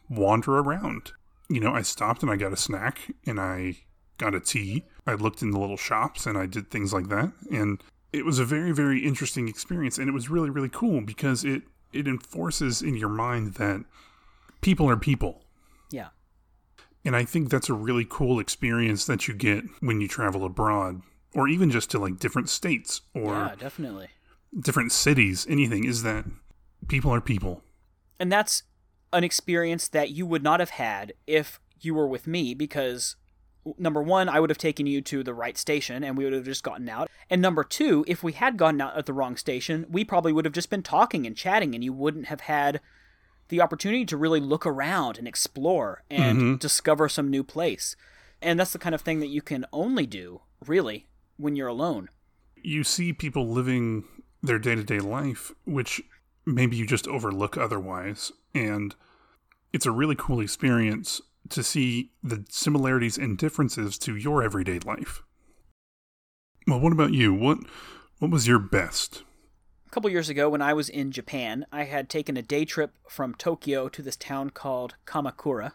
wander 0.08 0.58
around. 0.58 1.12
You 1.48 1.60
know, 1.60 1.74
I 1.74 1.82
stopped 1.82 2.22
and 2.22 2.30
I 2.30 2.36
got 2.36 2.52
a 2.52 2.56
snack 2.56 3.12
and 3.26 3.40
I 3.40 3.78
got 4.18 4.34
a 4.34 4.40
tea. 4.40 4.84
I 5.06 5.14
looked 5.14 5.42
in 5.42 5.50
the 5.50 5.58
little 5.58 5.76
shops 5.76 6.26
and 6.26 6.38
I 6.38 6.46
did 6.46 6.70
things 6.70 6.92
like 6.92 7.08
that. 7.08 7.32
And 7.50 7.82
it 8.12 8.24
was 8.24 8.38
a 8.38 8.44
very, 8.44 8.72
very 8.72 9.04
interesting 9.04 9.48
experience. 9.48 9.98
And 9.98 10.08
it 10.08 10.12
was 10.12 10.30
really, 10.30 10.50
really 10.50 10.68
cool 10.68 11.00
because 11.00 11.44
it, 11.44 11.62
it 11.92 12.06
enforces 12.06 12.80
in 12.80 12.96
your 12.96 13.08
mind 13.08 13.54
that 13.54 13.84
people 14.60 14.88
are 14.88 14.96
people. 14.96 15.43
And 17.04 17.14
I 17.14 17.24
think 17.24 17.50
that's 17.50 17.68
a 17.68 17.74
really 17.74 18.06
cool 18.08 18.40
experience 18.40 19.04
that 19.06 19.28
you 19.28 19.34
get 19.34 19.64
when 19.80 20.00
you 20.00 20.08
travel 20.08 20.44
abroad 20.44 21.02
or 21.34 21.48
even 21.48 21.70
just 21.70 21.90
to 21.90 21.98
like 21.98 22.18
different 22.18 22.48
states 22.48 23.02
or 23.14 23.32
Yeah, 23.32 23.54
definitely. 23.58 24.08
different 24.58 24.92
cities, 24.92 25.46
anything, 25.48 25.84
is 25.84 26.02
that 26.02 26.24
people 26.88 27.10
are 27.12 27.20
people. 27.20 27.62
and 28.20 28.30
that's 28.32 28.62
an 29.12 29.24
experience 29.24 29.88
that 29.88 30.10
you 30.10 30.26
would 30.26 30.42
not 30.42 30.60
have 30.60 30.70
had 30.70 31.12
if 31.26 31.60
you 31.80 31.94
were 31.94 32.06
with 32.08 32.26
me 32.26 32.52
because 32.54 33.16
number 33.78 34.02
one 34.02 34.28
i 34.28 34.38
would 34.40 34.50
have 34.50 34.58
taken 34.58 34.86
you 34.86 35.00
to 35.00 35.22
the 35.22 35.32
right 35.32 35.56
station 35.56 36.02
and 36.04 36.18
we 36.18 36.24
would 36.24 36.32
have 36.32 36.44
just 36.44 36.62
gotten 36.64 36.88
out 36.88 37.08
and 37.30 37.40
number 37.40 37.62
two 37.64 38.04
if 38.08 38.22
we 38.22 38.32
had 38.32 38.56
gotten 38.56 38.80
out 38.80 38.96
at 38.96 39.06
the 39.06 39.12
wrong 39.12 39.36
station 39.36 39.86
we 39.88 40.04
probably 40.04 40.32
would 40.32 40.44
have 40.44 40.52
just 40.54 40.68
been 40.68 40.82
talking 40.82 41.26
and 41.26 41.36
chatting 41.36 41.74
and 41.74 41.82
you 41.84 41.92
wouldn't 41.92 42.26
have 42.26 42.40
had 42.42 42.80
the 43.48 43.60
opportunity 43.60 44.04
to 44.04 44.16
really 44.16 44.40
look 44.40 44.66
around 44.66 45.18
and 45.18 45.28
explore 45.28 46.02
and 46.10 46.38
mm-hmm. 46.38 46.54
discover 46.56 47.08
some 47.08 47.30
new 47.30 47.44
place 47.44 47.96
and 48.42 48.60
that's 48.60 48.72
the 48.72 48.78
kind 48.78 48.94
of 48.94 49.00
thing 49.00 49.20
that 49.20 49.28
you 49.28 49.42
can 49.42 49.64
only 49.72 50.06
do 50.06 50.40
really 50.66 51.06
when 51.36 51.56
you're 51.56 51.68
alone 51.68 52.08
you 52.64 52.82
see 52.82 53.12
people 53.12 53.46
living 53.46 54.04
their 54.42 54.58
day 54.58 54.74
to 54.74 54.82
day 54.82 54.98
life, 54.98 55.52
which 55.64 56.02
maybe 56.46 56.76
you 56.76 56.86
just 56.86 57.06
overlook 57.06 57.56
otherwise. 57.56 58.32
And 58.54 58.94
it's 59.72 59.86
a 59.86 59.92
really 59.92 60.16
cool 60.16 60.40
experience 60.40 61.20
to 61.50 61.62
see 61.62 62.10
the 62.22 62.44
similarities 62.48 63.18
and 63.18 63.36
differences 63.36 63.98
to 63.98 64.16
your 64.16 64.42
everyday 64.42 64.78
life. 64.78 65.22
Well, 66.66 66.80
what 66.80 66.92
about 66.92 67.12
you? 67.12 67.34
What 67.34 67.58
what 68.18 68.30
was 68.30 68.48
your 68.48 68.58
best? 68.58 69.22
Couple 69.94 70.10
years 70.10 70.28
ago, 70.28 70.48
when 70.48 70.60
I 70.60 70.74
was 70.74 70.88
in 70.88 71.12
Japan, 71.12 71.66
I 71.70 71.84
had 71.84 72.08
taken 72.08 72.36
a 72.36 72.42
day 72.42 72.64
trip 72.64 72.98
from 73.08 73.32
Tokyo 73.32 73.88
to 73.88 74.02
this 74.02 74.16
town 74.16 74.50
called 74.50 74.96
Kamakura, 75.06 75.70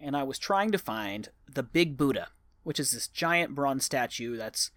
and 0.00 0.16
I 0.16 0.22
was 0.22 0.38
trying 0.38 0.72
to 0.72 0.78
find 0.78 1.28
the 1.46 1.62
Big 1.62 1.98
Buddha, 1.98 2.28
which 2.62 2.80
is 2.80 2.92
this 2.92 3.08
giant 3.08 3.54
bronze 3.54 3.84
statue 3.84 4.38
that's 4.38 4.70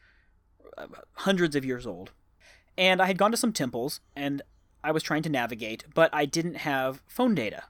uh, 0.78 0.88
hundreds 1.14 1.56
of 1.56 1.64
years 1.64 1.88
old. 1.88 2.12
And 2.78 3.02
I 3.02 3.06
had 3.06 3.18
gone 3.18 3.32
to 3.32 3.38
some 3.38 3.54
temples, 3.54 4.02
and 4.14 4.42
I 4.84 4.92
was 4.92 5.04
trying 5.04 5.24
to 5.24 5.30
navigate, 5.30 5.86
but 5.94 6.10
I 6.12 6.26
didn't 6.26 6.56
have 6.56 7.02
phone 7.08 7.36
data. 7.36 7.64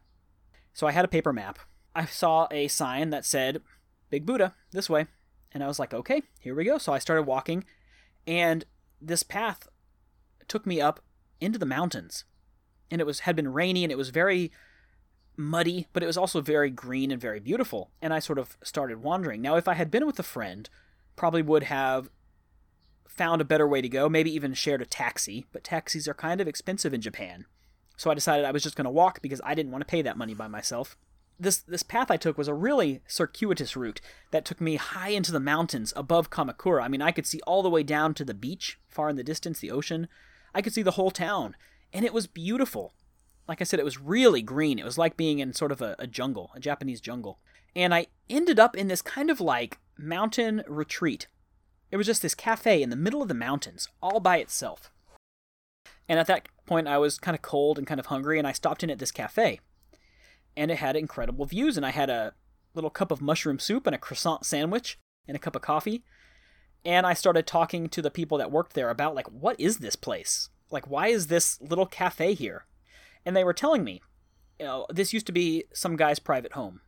So 0.74 0.88
I 0.88 0.92
had 0.92 1.06
a 1.06 1.08
paper 1.08 1.32
map. 1.32 1.60
I 1.94 2.06
saw 2.06 2.48
a 2.50 2.68
sign 2.68 3.12
that 3.12 3.26
said, 3.26 3.62
Big 4.10 4.26
Buddha, 4.26 4.56
this 4.72 4.90
way. 4.90 5.06
And 5.52 5.64
I 5.64 5.68
was 5.68 5.78
like, 5.78 5.94
okay, 5.94 6.24
here 6.40 6.56
we 6.56 6.64
go. 6.64 6.80
So 6.80 6.94
I 6.94 6.98
started 6.98 7.28
walking, 7.28 7.64
and 8.26 8.66
this 9.00 9.22
path 9.22 9.69
took 10.50 10.66
me 10.66 10.82
up 10.82 11.00
into 11.40 11.60
the 11.60 11.66
mountains. 11.66 12.26
And 12.92 13.00
it 13.00 13.08
was 13.08 13.22
had 13.22 13.36
been 13.36 13.54
rainy 13.54 13.84
and 13.84 13.92
it 13.92 13.98
was 13.98 14.10
very 14.10 14.52
muddy, 15.38 15.88
but 15.94 16.04
it 16.04 16.08
was 16.08 16.18
also 16.18 16.42
very 16.42 16.70
green 16.70 17.12
and 17.12 17.22
very 17.22 17.40
beautiful. 17.40 17.92
And 18.02 18.14
I 18.14 18.20
sort 18.20 18.40
of 18.40 18.58
started 18.64 19.02
wandering. 19.02 19.42
Now, 19.42 19.56
if 19.56 19.68
I 19.68 19.76
had 19.76 19.90
been 19.90 20.06
with 20.06 20.20
a 20.20 20.24
friend, 20.24 20.70
probably 21.16 21.42
would 21.42 21.64
have 21.64 22.10
found 23.08 23.42
a 23.42 23.46
better 23.46 23.68
way 23.68 23.82
to 23.82 23.90
go, 23.90 24.08
maybe 24.08 24.34
even 24.34 24.54
shared 24.54 24.82
a 24.82 24.86
taxi, 24.86 25.46
but 25.52 25.64
taxis 25.64 26.08
are 26.08 26.14
kind 26.14 26.40
of 26.40 26.48
expensive 26.48 26.94
in 26.94 27.02
Japan. 27.02 27.46
So 27.98 28.10
I 28.10 28.14
decided 28.14 28.46
I 28.46 28.52
was 28.52 28.64
just 28.64 28.76
going 28.76 28.86
to 28.86 28.92
walk 28.92 29.22
because 29.22 29.42
I 29.44 29.56
didn't 29.56 29.72
want 29.72 29.82
to 29.82 29.92
pay 29.92 30.02
that 30.02 30.18
money 30.18 30.34
by 30.34 30.48
myself. 30.48 30.96
This 31.38 31.58
this 31.58 31.84
path 31.84 32.12
I 32.12 32.18
took 32.18 32.38
was 32.38 32.48
a 32.48 32.54
really 32.54 33.02
circuitous 33.08 33.76
route 33.76 34.02
that 34.32 34.46
took 34.46 34.62
me 34.62 34.76
high 34.76 35.10
into 35.10 35.32
the 35.32 35.40
mountains 35.40 35.94
above 35.96 36.30
Kamakura. 36.30 36.84
I 36.84 36.88
mean, 36.88 37.02
I 37.02 37.12
could 37.12 37.26
see 37.26 37.42
all 37.48 37.64
the 37.64 37.70
way 37.70 37.84
down 37.84 38.14
to 38.16 38.26
the 38.26 38.34
beach, 38.34 38.78
far 38.88 39.10
in 39.10 39.16
the 39.16 39.24
distance, 39.24 39.60
the 39.60 39.72
ocean. 39.72 40.08
I 40.54 40.62
could 40.62 40.74
see 40.74 40.82
the 40.82 40.92
whole 40.92 41.12
town, 41.12 41.56
and 41.94 42.06
it 42.06 42.14
was 42.14 42.28
beautiful. 42.28 42.94
like 43.48 43.62
I 43.62 43.64
said, 43.64 43.80
it 43.80 43.86
was 43.86 44.00
really 44.00 44.42
green. 44.44 44.78
It 44.78 44.86
was 44.86 44.98
like 44.98 45.18
being 45.18 45.40
in 45.40 45.54
sort 45.54 45.72
of 45.72 45.82
a, 45.82 45.96
a 45.98 46.06
jungle, 46.06 46.52
a 46.56 46.60
Japanese 46.60 47.02
jungle. 47.02 47.40
And 47.76 47.94
I 47.94 48.08
ended 48.30 48.60
up 48.60 48.76
in 48.76 48.88
this 48.88 49.02
kind 49.02 49.30
of 49.32 49.42
like 49.42 49.80
mountain 49.98 50.64
retreat. 50.68 51.28
It 51.92 51.98
was 51.98 52.06
just 52.06 52.22
this 52.22 52.36
cafe 52.36 52.84
in 52.84 52.92
the 52.92 52.96
middle 52.96 53.22
of 53.24 53.28
the 53.28 53.34
mountains, 53.34 53.90
all 54.02 54.20
by 54.20 54.38
itself. 54.38 54.92
And 56.08 56.20
at 56.20 56.28
that 56.28 56.48
point, 56.66 56.88
I 56.88 57.00
was 57.00 57.18
kind 57.18 57.36
of 57.36 57.42
cold 57.42 57.78
and 57.78 57.88
kind 57.88 58.00
of 58.00 58.08
hungry, 58.08 58.38
and 58.38 58.48
I 58.48 58.52
stopped 58.52 58.84
in 58.84 58.90
at 58.92 59.00
this 59.00 59.12
cafe. 59.12 59.60
And 60.56 60.70
it 60.70 60.78
had 60.78 60.96
incredible 60.96 61.46
views, 61.46 61.78
and 61.78 61.86
I 61.86 61.92
had 61.92 62.10
a 62.10 62.34
little 62.76 62.90
cup 62.90 63.12
of 63.12 63.22
mushroom 63.22 63.60
soup 63.60 63.88
and 63.88 63.96
a 63.96 64.00
croissant 64.00 64.46
sandwich 64.46 65.00
and 65.28 65.36
a 65.36 65.40
cup 65.40 65.56
of 65.56 65.62
coffee. 65.62 66.04
And 66.86 67.06
I 67.06 67.14
started 67.14 67.46
talking 67.46 67.90
to 67.90 68.02
the 68.02 68.12
people 68.12 68.38
that 68.38 68.52
worked 68.52 68.74
there 68.74 68.90
about, 68.90 69.16
like, 69.16 69.28
what 69.28 69.60
is 69.60 69.78
this 69.78 69.96
place? 69.96 70.50
Like, 70.72 70.90
why 70.90 71.08
is 71.08 71.28
this 71.28 71.60
little 71.62 71.86
cafe 71.86 72.34
here? 72.34 72.66
And 73.26 73.36
they 73.36 73.44
were 73.44 73.54
telling 73.54 73.84
me, 73.84 74.02
you 74.60 74.66
know, 74.66 74.86
this 74.90 75.14
used 75.14 75.26
to 75.28 75.32
be 75.32 75.66
some 75.74 75.96
guy's 75.96 76.20
private 76.20 76.54
home. 76.54 76.82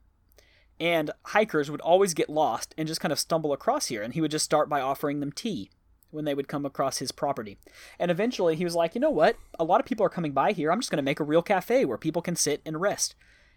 And 0.79 1.11
hikers 1.25 1.69
would 1.69 1.81
always 1.81 2.13
get 2.13 2.29
lost 2.29 2.73
and 2.77 2.87
just 2.87 3.01
kind 3.01 3.11
of 3.11 3.19
stumble 3.19 3.53
across 3.53 3.87
here, 3.87 4.01
and 4.01 4.13
he 4.13 4.21
would 4.21 4.31
just 4.31 4.45
start 4.45 4.69
by 4.69 4.81
offering 4.81 5.19
them 5.19 5.31
tea 5.31 5.69
when 6.09 6.25
they 6.25 6.33
would 6.33 6.47
come 6.47 6.65
across 6.65 6.97
his 6.97 7.11
property. 7.11 7.57
And 7.99 8.11
eventually 8.11 8.55
he 8.55 8.63
was 8.63 8.75
like, 8.75 8.95
you 8.95 9.01
know 9.01 9.11
what? 9.11 9.37
A 9.59 9.63
lot 9.63 9.79
of 9.79 9.85
people 9.85 10.05
are 10.05 10.09
coming 10.09 10.31
by 10.31 10.51
here. 10.51 10.71
I'm 10.71 10.79
just 10.79 10.91
going 10.91 10.97
to 10.97 11.03
make 11.03 11.19
a 11.19 11.25
real 11.25 11.41
cafe 11.41 11.85
where 11.85 11.97
people 11.97 12.21
can 12.21 12.35
sit 12.35 12.61
and 12.65 12.81
rest. 12.81 13.15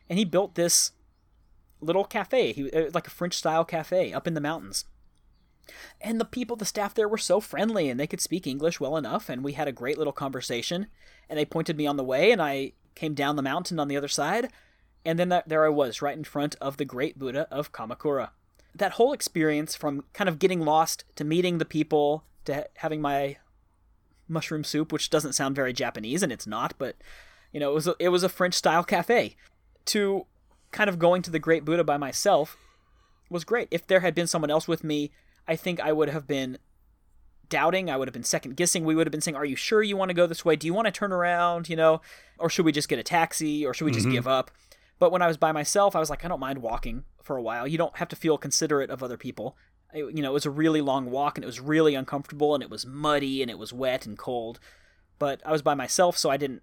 And 0.09 0.19
he 0.19 0.25
built 0.25 0.55
this 0.55 0.93
little 1.81 2.05
cafe, 2.05 2.53
he, 2.53 2.71
uh, 2.71 2.91
like 2.93 3.07
a 3.07 3.11
French 3.11 3.35
style 3.35 3.65
cafe 3.65 4.13
up 4.13 4.27
in 4.27 4.35
the 4.35 4.41
mountains. 4.41 4.85
And 6.01 6.21
the 6.21 6.25
people, 6.25 6.57
the 6.57 6.65
staff 6.65 6.95
there 6.95 7.09
were 7.09 7.19
so 7.19 7.41
friendly 7.41 7.89
and 7.89 7.99
they 7.99 8.07
could 8.07 8.21
speak 8.21 8.47
English 8.47 8.81
well 8.81 8.97
enough. 8.97 9.29
And 9.29 9.43
we 9.43 9.53
had 9.53 9.69
a 9.69 9.73
great 9.73 9.99
little 9.99 10.13
conversation. 10.13 10.87
And 11.29 11.39
they 11.39 11.45
pointed 11.45 11.77
me 11.77 11.87
on 11.87 11.97
the 11.97 12.05
way, 12.05 12.33
and 12.33 12.43
I 12.43 12.73
came 12.95 13.15
down 13.15 13.37
the 13.37 13.43
mountain 13.43 13.81
on 13.81 13.89
the 13.89 13.97
other 13.97 14.09
side. 14.09 14.51
And 15.05 15.19
then 15.19 15.43
there 15.47 15.65
I 15.65 15.71
was, 15.71 16.03
right 16.03 16.17
in 16.17 16.25
front 16.25 16.55
of 16.61 16.77
the 16.77 16.85
great 16.85 17.19
Buddha 17.19 17.49
of 17.51 17.73
Kamakura. 17.73 18.31
That 18.75 18.93
whole 18.93 19.13
experience 19.13 19.75
from 19.75 20.05
kind 20.13 20.29
of 20.29 20.39
getting 20.39 20.61
lost 20.61 21.05
to 21.17 21.25
meeting 21.25 21.59
the 21.59 21.65
people 21.65 22.25
to 22.45 22.69
having 22.77 23.01
my 23.01 23.39
mushroom 24.29 24.65
soup, 24.65 24.93
which 24.93 25.11
doesn't 25.11 25.33
sound 25.35 25.57
very 25.57 25.73
Japanese, 25.73 26.23
and 26.23 26.33
it's 26.33 26.47
not, 26.47 26.75
but 26.79 26.97
you 27.53 27.61
know, 27.61 27.71
it 27.71 27.75
was 27.75 27.87
a, 27.87 27.95
it 27.99 28.09
was 28.09 28.23
a 28.23 28.29
French 28.29 28.55
style 28.55 28.85
cafe. 28.85 29.37
To 29.87 30.27
kind 30.73 30.91
of 30.91 30.99
going 30.99 31.23
to 31.23 31.31
the 31.31 31.39
Great 31.39 31.65
Buddha 31.65 31.85
by 31.85 31.97
myself 31.97 32.57
was 33.31 33.45
great. 33.45 33.69
If 33.71 33.87
there 33.87 34.01
had 34.01 34.15
been 34.15 34.27
someone 34.27 34.51
else 34.51 34.67
with 34.67 34.83
me, 34.83 35.13
I 35.47 35.57
think 35.57 35.81
I 35.81 35.93
would 35.93 36.09
have 36.09 36.27
been 36.27 36.59
doubting. 37.49 37.91
I 37.91 37.97
would 37.97 38.09
have 38.09 38.13
been 38.15 38.25
second 38.25 38.57
guessing. 38.57 38.85
We 38.85 38.95
would 38.95 39.07
have 39.07 39.13
been 39.13 39.21
saying, 39.21 39.37
"Are 39.37 39.45
you 39.45 39.57
sure 39.57 39.83
you 39.83 39.97
want 39.97 40.09
to 40.09 40.15
go 40.15 40.27
this 40.27 40.45
way? 40.45 40.57
Do 40.57 40.67
you 40.67 40.75
want 40.75 40.87
to 40.87 40.93
turn 40.93 41.13
around? 41.13 41.69
You 41.69 41.77
know, 41.77 42.01
or 42.39 42.49
should 42.49 42.65
we 42.65 42.73
just 42.73 42.89
get 42.89 42.99
a 42.99 43.03
taxi? 43.03 43.65
Or 43.67 43.75
should 43.75 43.85
we 43.85 43.93
just 43.93 44.07
Mm-hmm. 44.07 44.15
give 44.15 44.27
up?" 44.29 44.51
But 44.99 45.13
when 45.13 45.23
I 45.23 45.27
was 45.27 45.37
by 45.37 45.53
myself, 45.53 45.95
I 45.95 46.01
was 46.01 46.09
like, 46.11 46.25
"I 46.25 46.29
don't 46.29 46.41
mind 46.41 46.59
walking 46.63 47.05
for 47.23 47.37
a 47.37 47.43
while. 47.43 47.67
You 47.69 47.79
don't 47.79 47.97
have 47.99 48.09
to 48.09 48.17
feel 48.17 48.39
considerate 48.39 48.91
of 48.91 49.03
other 49.03 49.17
people." 49.17 49.57
It- 49.93 50.17
you 50.17 50.23
know, 50.23 50.31
it 50.31 50.35
was 50.35 50.47
a 50.47 50.51
really 50.51 50.81
long 50.81 51.11
walk, 51.11 51.37
and 51.37 51.45
it 51.45 51.47
was 51.47 51.61
really 51.61 51.95
uncomfortable, 51.95 52.55
and 52.55 52.63
it 52.63 52.71
was 52.71 52.87
muddy, 52.87 53.43
and 53.43 53.51
it 53.51 53.59
was 53.59 53.73
wet 53.73 54.07
and 54.07 54.19
cold. 54.19 54.59
But 55.19 55.41
I 55.45 55.53
was 55.53 55.63
by 55.63 55.75
myself, 55.75 56.17
so 56.19 56.31
I 56.31 56.37
didn't. 56.37 56.63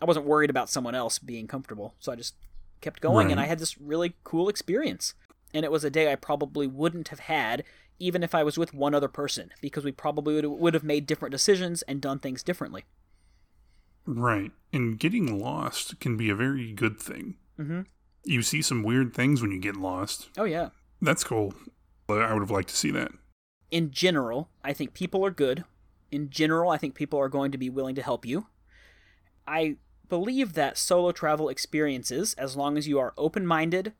I 0.00 0.06
wasn't 0.06 0.24
worried 0.24 0.48
about 0.48 0.70
someone 0.70 0.94
else 0.94 1.18
being 1.18 1.46
comfortable, 1.46 1.94
so 1.98 2.10
I 2.10 2.16
just 2.16 2.34
kept 2.80 3.02
going, 3.02 3.30
and 3.30 3.38
I 3.38 3.44
had 3.44 3.58
this 3.58 3.76
really 3.78 4.14
cool 4.24 4.48
experience. 4.48 5.12
And 5.52 5.64
it 5.64 5.70
was 5.70 5.84
a 5.84 5.90
day 5.90 6.10
I 6.10 6.16
probably 6.16 6.66
wouldn't 6.66 7.08
have 7.08 7.18
had 7.20 7.64
even 8.00 8.24
if 8.24 8.34
I 8.34 8.42
was 8.42 8.58
with 8.58 8.74
one 8.74 8.94
other 8.94 9.06
person, 9.08 9.50
because 9.60 9.84
we 9.84 9.92
probably 9.92 10.34
would 10.34 10.46
would 10.46 10.74
have 10.74 10.82
made 10.82 11.06
different 11.06 11.30
decisions 11.30 11.82
and 11.82 12.00
done 12.00 12.18
things 12.18 12.42
differently. 12.42 12.84
Right. 14.06 14.50
And 14.72 14.98
getting 14.98 15.38
lost 15.38 16.00
can 16.00 16.16
be 16.16 16.30
a 16.30 16.34
very 16.34 16.72
good 16.72 16.98
thing. 16.98 17.36
Mhm. 17.58 17.86
You 18.24 18.42
see 18.42 18.62
some 18.62 18.82
weird 18.82 19.14
things 19.14 19.40
when 19.40 19.52
you 19.52 19.60
get 19.60 19.76
lost. 19.76 20.30
Oh 20.36 20.44
yeah. 20.44 20.70
That's 21.00 21.22
cool. 21.22 21.54
I 22.08 22.32
would 22.32 22.42
have 22.42 22.50
liked 22.50 22.70
to 22.70 22.76
see 22.76 22.90
that. 22.90 23.12
In 23.70 23.92
general, 23.92 24.50
I 24.64 24.72
think 24.72 24.94
people 24.94 25.24
are 25.24 25.30
good. 25.30 25.64
In 26.10 26.28
general, 26.28 26.70
I 26.70 26.76
think 26.78 26.96
people 26.96 27.20
are 27.20 27.28
going 27.28 27.52
to 27.52 27.58
be 27.58 27.70
willing 27.70 27.94
to 27.94 28.02
help 28.02 28.26
you. 28.26 28.48
I 29.46 29.76
believe 30.08 30.54
that 30.54 30.76
solo 30.76 31.12
travel 31.12 31.48
experiences, 31.48 32.34
as 32.34 32.56
long 32.56 32.76
as 32.76 32.88
you 32.88 32.98
are 32.98 33.14
open 33.16 33.46
minded, 33.46 33.92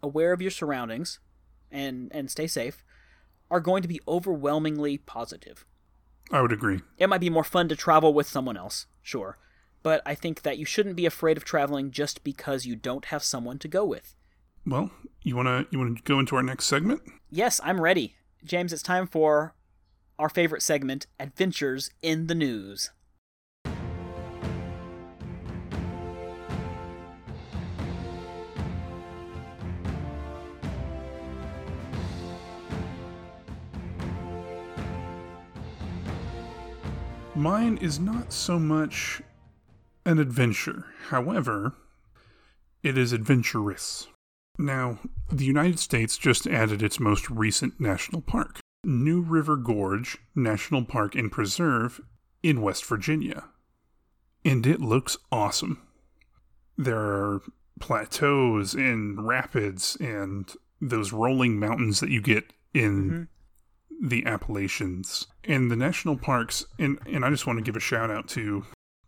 aware 0.00 0.32
of 0.32 0.40
your 0.40 0.52
surroundings, 0.52 1.18
and, 1.72 2.10
and 2.14 2.30
stay 2.30 2.46
safe, 2.46 2.84
are 3.50 3.60
going 3.60 3.82
to 3.82 3.88
be 3.88 4.00
overwhelmingly 4.06 4.98
positive. 4.98 5.66
I 6.30 6.40
would 6.40 6.52
agree. 6.52 6.80
It 6.98 7.08
might 7.08 7.20
be 7.20 7.30
more 7.30 7.44
fun 7.44 7.68
to 7.68 7.76
travel 7.76 8.14
with 8.14 8.28
someone 8.28 8.56
else, 8.56 8.86
sure. 9.02 9.38
But 9.82 10.02
I 10.06 10.14
think 10.14 10.42
that 10.42 10.58
you 10.58 10.64
shouldn't 10.64 10.96
be 10.96 11.06
afraid 11.06 11.36
of 11.36 11.44
traveling 11.44 11.90
just 11.90 12.22
because 12.22 12.66
you 12.66 12.76
don't 12.76 13.06
have 13.06 13.22
someone 13.24 13.58
to 13.58 13.68
go 13.68 13.84
with. 13.84 14.14
Well, 14.66 14.90
you 15.22 15.36
wanna 15.36 15.66
you 15.70 15.78
wanna 15.78 15.96
go 16.04 16.18
into 16.18 16.36
our 16.36 16.42
next 16.42 16.66
segment? 16.66 17.02
Yes, 17.30 17.60
I'm 17.64 17.80
ready. 17.80 18.16
James, 18.44 18.72
it's 18.72 18.82
time 18.82 19.06
for 19.06 19.54
our 20.18 20.28
favorite 20.28 20.62
segment 20.62 21.06
Adventures 21.18 21.90
in 22.02 22.26
the 22.26 22.34
News. 22.34 22.90
Mine 37.40 37.78
is 37.78 37.98
not 37.98 38.34
so 38.34 38.58
much 38.58 39.22
an 40.04 40.18
adventure. 40.18 40.84
However, 41.08 41.72
it 42.82 42.98
is 42.98 43.14
adventurous. 43.14 44.08
Now, 44.58 44.98
the 45.32 45.46
United 45.46 45.78
States 45.78 46.18
just 46.18 46.46
added 46.46 46.82
its 46.82 47.00
most 47.00 47.30
recent 47.30 47.80
national 47.80 48.20
park, 48.20 48.60
New 48.84 49.22
River 49.22 49.56
Gorge 49.56 50.18
National 50.34 50.84
Park 50.84 51.14
and 51.14 51.32
Preserve 51.32 52.02
in 52.42 52.60
West 52.60 52.84
Virginia. 52.84 53.44
And 54.44 54.66
it 54.66 54.82
looks 54.82 55.16
awesome. 55.32 55.80
There 56.76 56.98
are 56.98 57.40
plateaus 57.80 58.74
and 58.74 59.26
rapids 59.26 59.96
and 59.98 60.52
those 60.78 61.10
rolling 61.10 61.58
mountains 61.58 62.00
that 62.00 62.10
you 62.10 62.20
get 62.20 62.52
in 62.74 63.10
mm-hmm. 63.10 63.22
The 64.00 64.24
Appalachians 64.24 65.26
and 65.44 65.70
the 65.70 65.76
national 65.76 66.16
parks. 66.16 66.64
And, 66.78 66.98
and 67.06 67.24
I 67.24 67.30
just 67.30 67.46
want 67.46 67.58
to 67.58 67.64
give 67.64 67.76
a 67.76 67.80
shout 67.80 68.10
out 68.10 68.28
to 68.28 68.64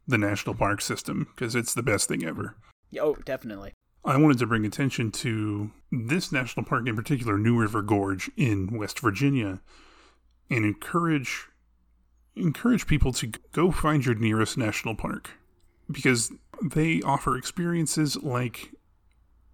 the 0.06 0.18
national 0.18 0.54
park 0.54 0.80
system 0.80 1.28
because 1.34 1.54
it's 1.54 1.74
the 1.74 1.82
best 1.82 2.08
thing 2.08 2.24
ever. 2.24 2.56
Oh, 3.00 3.14
definitely. 3.24 3.72
I 4.04 4.16
wanted 4.16 4.38
to 4.38 4.46
bring 4.46 4.66
attention 4.66 5.12
to 5.12 5.70
this 5.90 6.32
national 6.32 6.66
park 6.66 6.88
in 6.88 6.96
particular, 6.96 7.38
New 7.38 7.58
River 7.58 7.82
Gorge 7.82 8.30
in 8.36 8.76
West 8.76 8.98
Virginia, 9.00 9.60
and 10.50 10.64
encourage 10.64 11.46
encourage 12.34 12.86
people 12.86 13.12
to 13.12 13.30
go 13.52 13.70
find 13.70 14.04
your 14.04 14.14
nearest 14.14 14.56
national 14.56 14.94
park 14.94 15.30
because 15.90 16.32
they 16.62 17.00
offer 17.02 17.36
experiences 17.36 18.16
like 18.16 18.70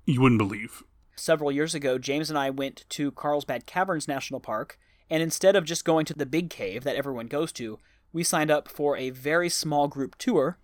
you 0.07 0.21
wouldn't 0.21 0.39
believe. 0.39 0.83
Several 1.17 1.51
years 1.51 1.75
ago, 1.75 1.99
James 1.99 2.31
and 2.31 2.39
I 2.39 2.51
went 2.51 2.85
to 2.91 3.11
Carlsbad 3.11 3.67
Caverns 3.67 4.07
National 4.07 4.39
Park, 4.39 4.79
and 5.11 5.23
instead 5.23 5.57
of 5.57 5.65
just 5.65 5.85
going 5.85 6.05
to 6.07 6.15
the 6.15 6.27
big 6.27 6.51
cave 6.51 6.85
that 6.85 6.97
everyone 6.97 7.27
goes 7.27 7.53
to, 7.53 7.79
we 8.13 8.25
signed 8.25 8.51
up 8.51 8.69
for 8.69 8.97
a 8.97 9.11
very 9.11 9.49
small 9.49 9.89
group 9.89 10.17
tour 10.17 10.59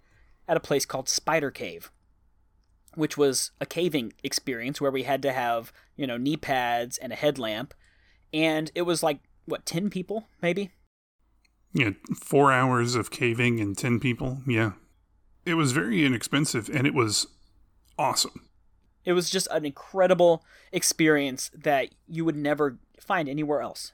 at 0.46 0.56
a 0.56 0.60
place 0.60 0.84
called 0.84 1.08
Spider 1.08 1.50
Cave, 1.50 1.90
which 2.94 3.16
was 3.16 3.50
a 3.60 3.66
caving 3.66 4.12
experience 4.22 4.80
where 4.80 4.90
we 4.90 5.04
had 5.04 5.22
to 5.22 5.32
have, 5.32 5.72
you 5.96 6.06
know, 6.06 6.16
knee 6.16 6.36
pads 6.36 6.98
and 6.98 7.12
a 7.12 7.16
headlamp. 7.16 7.74
And 8.32 8.70
it 8.74 8.82
was 8.82 9.02
like, 9.02 9.20
what, 9.46 9.66
10 9.66 9.90
people, 9.90 10.26
maybe? 10.42 10.70
Yeah, 11.72 11.90
four 12.14 12.52
hours 12.52 12.94
of 12.94 13.10
caving 13.10 13.60
and 13.60 13.76
10 13.76 14.00
people. 14.00 14.38
Yeah. 14.46 14.72
It 15.44 15.54
was 15.54 15.72
very 15.72 16.04
inexpensive 16.04 16.68
and 16.68 16.86
it 16.86 16.94
was 16.94 17.26
awesome. 17.98 18.48
It 19.04 19.12
was 19.12 19.28
just 19.28 19.48
an 19.50 19.66
incredible 19.66 20.44
experience 20.72 21.50
that 21.54 21.94
you 22.06 22.24
would 22.24 22.36
never 22.36 22.78
find 22.98 23.28
anywhere 23.28 23.60
else. 23.60 23.92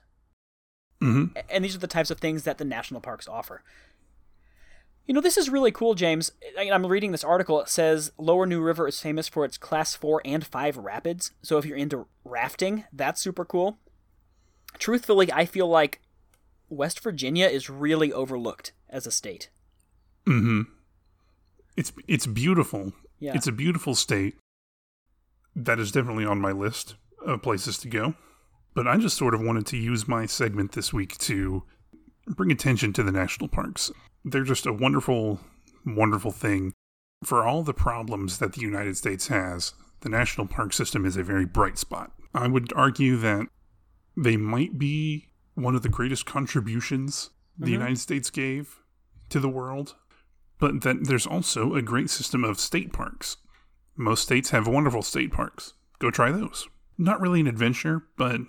Hmm 1.01 1.27
and 1.49 1.65
these 1.65 1.75
are 1.75 1.81
the 1.81 1.87
types 1.87 2.11
of 2.11 2.19
things 2.19 2.45
that 2.45 2.59
the 2.59 2.65
national 2.65 3.01
parks 3.01 3.27
offer. 3.29 3.63
You 5.07 5.15
know, 5.15 5.21
this 5.21 5.37
is 5.37 5.51
really 5.51 5.73
cool, 5.73 5.95
James. 5.95 6.31
I'm 6.57 6.87
reading 6.87 7.11
this 7.11 7.25
article. 7.25 7.61
It 7.61 7.69
says 7.69 8.13
Lower 8.17 8.47
New 8.47 8.61
River 8.61 8.87
is 8.87 9.01
famous 9.01 9.27
for 9.27 9.45
its 9.45 9.59
class 9.59 9.97
4 9.97 10.23
and 10.25 10.47
5 10.47 10.77
rapids. 10.77 11.33
So 11.43 11.59
if 11.59 11.65
you're 11.65 11.77
into 11.77 12.07
rafting, 12.25 12.85
that's 12.93 13.21
super 13.21 13.45
cool. 13.45 13.79
Truthfully, 14.79 15.33
I 15.33 15.47
feel 15.47 15.67
like 15.67 16.01
West 16.69 17.01
Virginia 17.01 17.49
is 17.49 17.69
really 17.69 18.13
overlooked 18.13 18.73
as 18.89 19.05
a 19.05 19.11
state. 19.11 19.51
Mm-hmm. 20.27 20.63
It's 21.77 21.93
it's 22.07 22.27
beautiful. 22.27 22.93
Yeah. 23.19 23.33
It's 23.35 23.49
a 23.49 23.53
beautiful 23.53 23.97
state. 23.97 24.37
That 25.57 25.81
is 25.81 25.91
definitely 25.91 26.25
on 26.25 26.41
my 26.41 26.53
list 26.53 26.95
of 27.27 27.43
places 27.43 27.79
to 27.79 27.89
go. 27.89 28.15
But 28.75 28.87
I 28.87 28.97
just 28.97 29.17
sort 29.17 29.35
of 29.35 29.41
wanted 29.41 29.67
to 29.67 29.77
use 29.77 30.07
my 30.09 30.27
segment 30.27 30.73
this 30.73 30.93
week 30.93 31.19
to 31.19 31.65
bring 32.27 32.53
attention 32.53 32.93
to 32.95 33.03
the 33.03 33.13
national 33.13 33.49
parks. 33.49 33.91
They're 34.25 34.45
just 34.45 34.67
a 34.67 34.73
wonderful, 34.73 35.41
wonderful 35.85 36.31
thing. 36.33 36.73
for 37.23 37.45
all 37.47 37.63
the 37.63 37.75
problems 37.75 38.39
that 38.39 38.55
the 38.55 38.63
United 38.63 38.97
States 38.97 39.29
has, 39.29 39.75
the 40.01 40.09
national 40.09 40.47
park 40.47 40.73
system 40.73 41.05
is 41.05 41.19
a 41.19 41.23
very 41.23 41.45
bright 41.45 41.77
spot. 41.77 42.13
I 42.35 42.49
would 42.49 42.73
argue 42.75 43.19
that 43.19 43.47
they 44.17 44.39
might 44.39 44.79
be 44.79 45.29
one 45.53 45.75
of 45.75 45.83
the 45.83 45.91
greatest 45.91 46.25
contributions 46.25 47.29
the 47.59 47.67
Mhm. 47.67 47.73
United 47.73 47.99
States 47.99 48.31
gave 48.31 48.81
to 49.29 49.39
the 49.39 49.51
world, 49.51 49.97
but 50.59 50.81
that 50.81 51.05
there's 51.05 51.27
also 51.27 51.75
a 51.75 51.83
great 51.83 52.09
system 52.09 52.43
of 52.43 52.59
state 52.59 52.91
parks. 52.95 53.37
Most 53.99 54.23
states 54.23 54.49
have 54.49 54.67
wonderful 54.67 55.03
state 55.03 55.31
parks. 55.31 55.75
Go 55.99 56.11
try 56.11 56.33
those. 56.33 56.69
Not 56.97 57.21
really 57.21 57.41
an 57.41 57.47
adventure, 57.47 58.07
but 58.17 58.41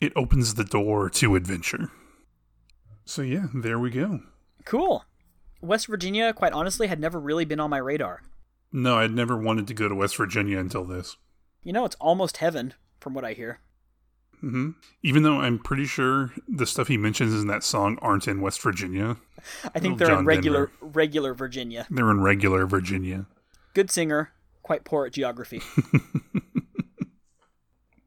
it 0.00 0.12
opens 0.16 0.54
the 0.54 0.64
door 0.64 1.08
to 1.10 1.36
adventure. 1.36 1.90
So, 3.04 3.22
yeah, 3.22 3.46
there 3.54 3.78
we 3.78 3.90
go. 3.90 4.20
Cool. 4.64 5.04
West 5.60 5.86
Virginia, 5.88 6.32
quite 6.32 6.52
honestly, 6.52 6.86
had 6.86 7.00
never 7.00 7.18
really 7.20 7.44
been 7.44 7.60
on 7.60 7.70
my 7.70 7.78
radar. 7.78 8.22
No, 8.72 8.98
I'd 8.98 9.10
never 9.12 9.36
wanted 9.36 9.66
to 9.66 9.74
go 9.74 9.88
to 9.88 9.94
West 9.94 10.16
Virginia 10.16 10.58
until 10.58 10.84
this. 10.84 11.16
You 11.62 11.72
know, 11.72 11.84
it's 11.84 11.96
almost 12.00 12.38
heaven, 12.38 12.74
from 13.00 13.14
what 13.14 13.24
I 13.24 13.32
hear. 13.32 13.58
hmm 14.40 14.70
Even 15.02 15.22
though 15.22 15.38
I'm 15.40 15.58
pretty 15.58 15.84
sure 15.86 16.30
the 16.48 16.66
stuff 16.66 16.88
he 16.88 16.96
mentions 16.96 17.34
in 17.34 17.48
that 17.48 17.64
song 17.64 17.98
aren't 18.00 18.28
in 18.28 18.40
West 18.40 18.62
Virginia, 18.62 19.16
I 19.74 19.80
think 19.80 19.98
they're 19.98 20.08
John 20.08 20.20
in 20.20 20.24
regular 20.24 20.66
Denver. 20.68 20.86
regular 20.92 21.34
Virginia. 21.34 21.86
they're 21.90 22.10
in 22.10 22.20
regular 22.20 22.64
Virginia. 22.66 23.26
Good 23.74 23.90
singer, 23.90 24.32
quite 24.62 24.84
poor 24.84 25.04
at 25.06 25.12
geography. 25.12 25.60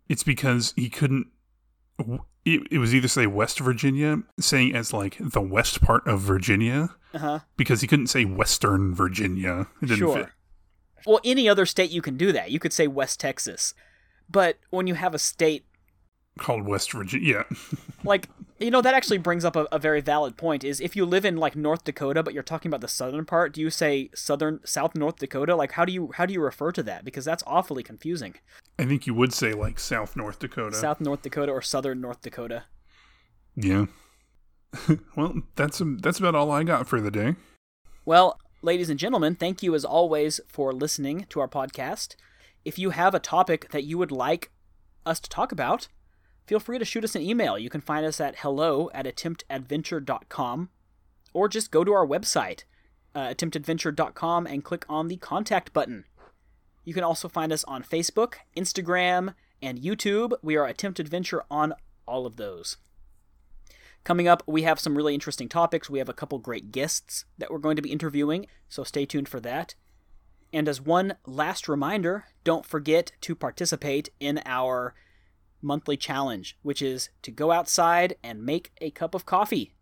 It's 0.10 0.24
because 0.24 0.74
he 0.76 0.90
couldn't. 0.90 1.28
It, 2.46 2.62
it 2.72 2.78
was 2.80 2.94
either 2.94 3.08
say 3.08 3.26
West 3.28 3.60
Virginia, 3.60 4.24
saying 4.40 4.76
as 4.76 4.92
like 4.94 5.18
the 5.20 5.42
west 5.42 5.82
part 5.82 6.06
of 6.08 6.20
Virginia, 6.22 6.90
Uh 7.14 7.18
huh. 7.20 7.40
because 7.56 7.82
he 7.82 7.88
couldn't 7.88 8.08
say 8.08 8.26
Western 8.26 8.94
Virginia. 8.94 9.68
It 9.82 9.86
didn't 9.86 9.98
Sure. 10.00 10.18
fit. 10.18 10.30
Well, 11.06 11.20
any 11.24 11.48
other 11.48 11.66
state 11.66 11.92
you 11.92 12.02
can 12.02 12.18
do 12.18 12.32
that. 12.32 12.52
You 12.52 12.60
could 12.60 12.74
say 12.74 12.88
West 12.88 13.20
Texas. 13.20 13.74
But 14.30 14.58
when 14.70 14.88
you 14.88 14.96
have 14.96 15.14
a 15.14 15.20
state 15.20 15.66
Called 16.40 16.66
West 16.66 16.92
Virginia. 16.92 17.46
Yeah. 17.52 17.58
like 18.04 18.30
you 18.60 18.72
know 18.72 18.82
that 18.82 18.94
actually 18.94 19.18
brings 19.18 19.44
up 19.46 19.56
a, 19.56 19.68
a 19.72 19.78
very 19.80 20.02
valid 20.02 20.38
point 20.38 20.64
is 20.64 20.80
if 20.80 20.96
you 20.96 21.06
live 21.06 21.26
in 21.26 21.36
like 21.38 21.56
north 21.56 21.84
dakota 21.84 22.24
but 22.24 22.34
you're 22.34 22.42
talking 22.44 22.70
about 22.70 22.80
the 22.82 22.88
southern 22.88 23.26
part 23.26 23.54
do 23.54 23.60
you 23.60 23.70
say 23.70 24.10
southern 24.16 24.60
south 24.64 24.96
north 24.96 25.18
dakota 25.18 25.56
like 25.56 25.74
how 25.74 25.84
do 25.84 25.92
you 25.92 26.12
how 26.16 26.26
do 26.26 26.34
you 26.34 26.42
refer 26.42 26.72
to 26.72 26.82
that 26.82 27.04
because 27.04 27.26
that's 27.26 27.44
awfully 27.46 27.84
confusing 27.84 28.36
I 28.80 28.86
think 28.86 29.06
you 29.06 29.14
would 29.14 29.34
say 29.34 29.54
like 29.54 29.80
South 29.80 30.16
North 30.16 30.40
Dakota. 30.40 30.76
south 30.76 31.02
north 31.02 31.22
dakota 31.24 31.52
or 31.52 31.62
southern 31.62 32.00
north 32.02 32.22
dakota 32.22 32.64
Yeah. 33.56 33.86
well, 35.16 35.36
that's 35.56 35.82
um, 35.82 35.98
that's 36.00 36.20
about 36.20 36.34
all 36.36 36.52
I 36.52 36.64
got 36.64 36.88
for 36.88 37.00
the 37.02 37.12
day. 37.12 37.36
well 38.06 38.40
ladies 38.62 38.90
and 38.90 39.00
gentlemen 39.00 39.36
thank 39.36 39.62
you 39.62 39.76
as 39.76 39.84
always 39.86 40.40
for 40.48 40.72
listening 40.74 41.26
to 41.30 41.40
our 41.40 41.48
podcast 41.50 42.16
if 42.66 42.80
you 42.80 42.92
have 42.92 43.14
a 43.14 43.20
topic 43.20 43.70
that 43.72 43.84
you 43.84 43.98
would 43.98 44.12
like 44.12 44.52
us 45.06 45.20
to 45.20 45.30
talk 45.30 45.52
about 45.52 45.90
feel 46.46 46.60
free 46.60 46.80
to 46.80 46.86
shoot 46.86 47.04
us 47.04 47.16
an 47.16 47.22
email 47.22 47.58
you 47.58 47.70
can 47.70 47.82
find 47.82 48.06
us 48.06 48.20
at 48.20 48.40
hello 48.40 48.90
at 48.94 49.06
attemptadventure.com 49.06 50.70
or 51.34 51.50
just 51.50 51.72
go 51.72 51.84
to 51.84 51.94
our 51.94 52.06
website 52.06 52.64
uh, 53.16 53.28
attemptadventure.com 53.28 54.48
and 54.48 54.64
click 54.64 54.86
on 54.90 55.08
the 55.08 55.18
contact 55.18 55.74
button. 55.74 56.06
You 56.84 56.94
can 56.94 57.04
also 57.04 57.30
find 57.30 57.52
us 57.52 57.64
on 57.66 57.84
Facebook, 57.84 58.36
Instagram, 58.58 59.36
and 59.62 59.80
YouTube. 59.80 60.34
We 60.42 60.58
are 60.58 60.66
Attempt 60.66 61.00
Adventure 61.00 61.44
on 61.50 61.74
all 62.06 62.26
of 62.26 62.36
those. 62.36 62.78
Coming 64.04 64.28
up, 64.28 64.44
we 64.46 64.64
have 64.64 64.80
some 64.80 64.98
really 64.98 65.14
interesting 65.14 65.48
topics. 65.48 65.90
We 65.90 66.00
have 66.00 66.10
a 66.10 66.14
couple 66.14 66.38
great 66.40 66.72
guests 66.72 67.24
that 67.38 67.50
we're 67.50 67.60
going 67.60 67.78
to 67.78 67.82
be 67.82 67.92
interviewing, 67.92 68.48
so 68.68 68.84
stay 68.84 69.06
tuned 69.06 69.30
for 69.30 69.40
that. 69.40 69.76
And 70.52 70.68
as 70.68 70.82
one 70.82 71.16
last 71.26 71.70
reminder, 71.70 72.26
don't 72.44 72.66
forget 72.66 73.14
to 73.22 73.34
participate 73.34 74.10
in 74.20 74.42
our 74.46 74.94
monthly 75.64 75.98
challenge, 75.98 76.58
which 76.62 76.82
is 76.82 77.10
to 77.24 77.32
go 77.32 77.52
outside 77.52 78.16
and 78.24 78.46
make 78.46 78.72
a 78.82 78.92
cup 78.92 79.16
of 79.16 79.26
coffee 79.26 79.74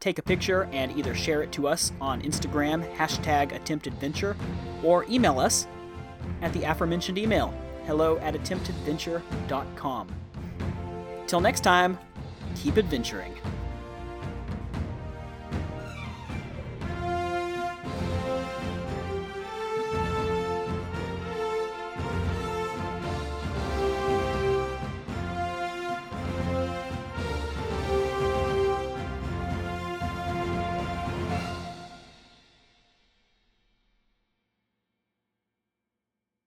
take 0.00 0.18
a 0.18 0.22
picture 0.22 0.68
and 0.72 0.96
either 0.96 1.14
share 1.14 1.42
it 1.42 1.52
to 1.52 1.66
us 1.66 1.92
on 2.00 2.22
Instagram, 2.22 2.84
hashtag 2.96 3.52
attemptadventure, 3.52 4.36
or 4.82 5.04
email 5.08 5.38
us 5.38 5.66
at 6.42 6.52
the 6.52 6.64
aforementioned 6.64 7.18
email, 7.18 7.52
hello 7.86 8.18
at 8.18 8.34
attemptadventure.com. 8.34 10.08
Till 11.26 11.40
next 11.40 11.60
time, 11.60 11.98
keep 12.54 12.76
adventuring. 12.76 13.34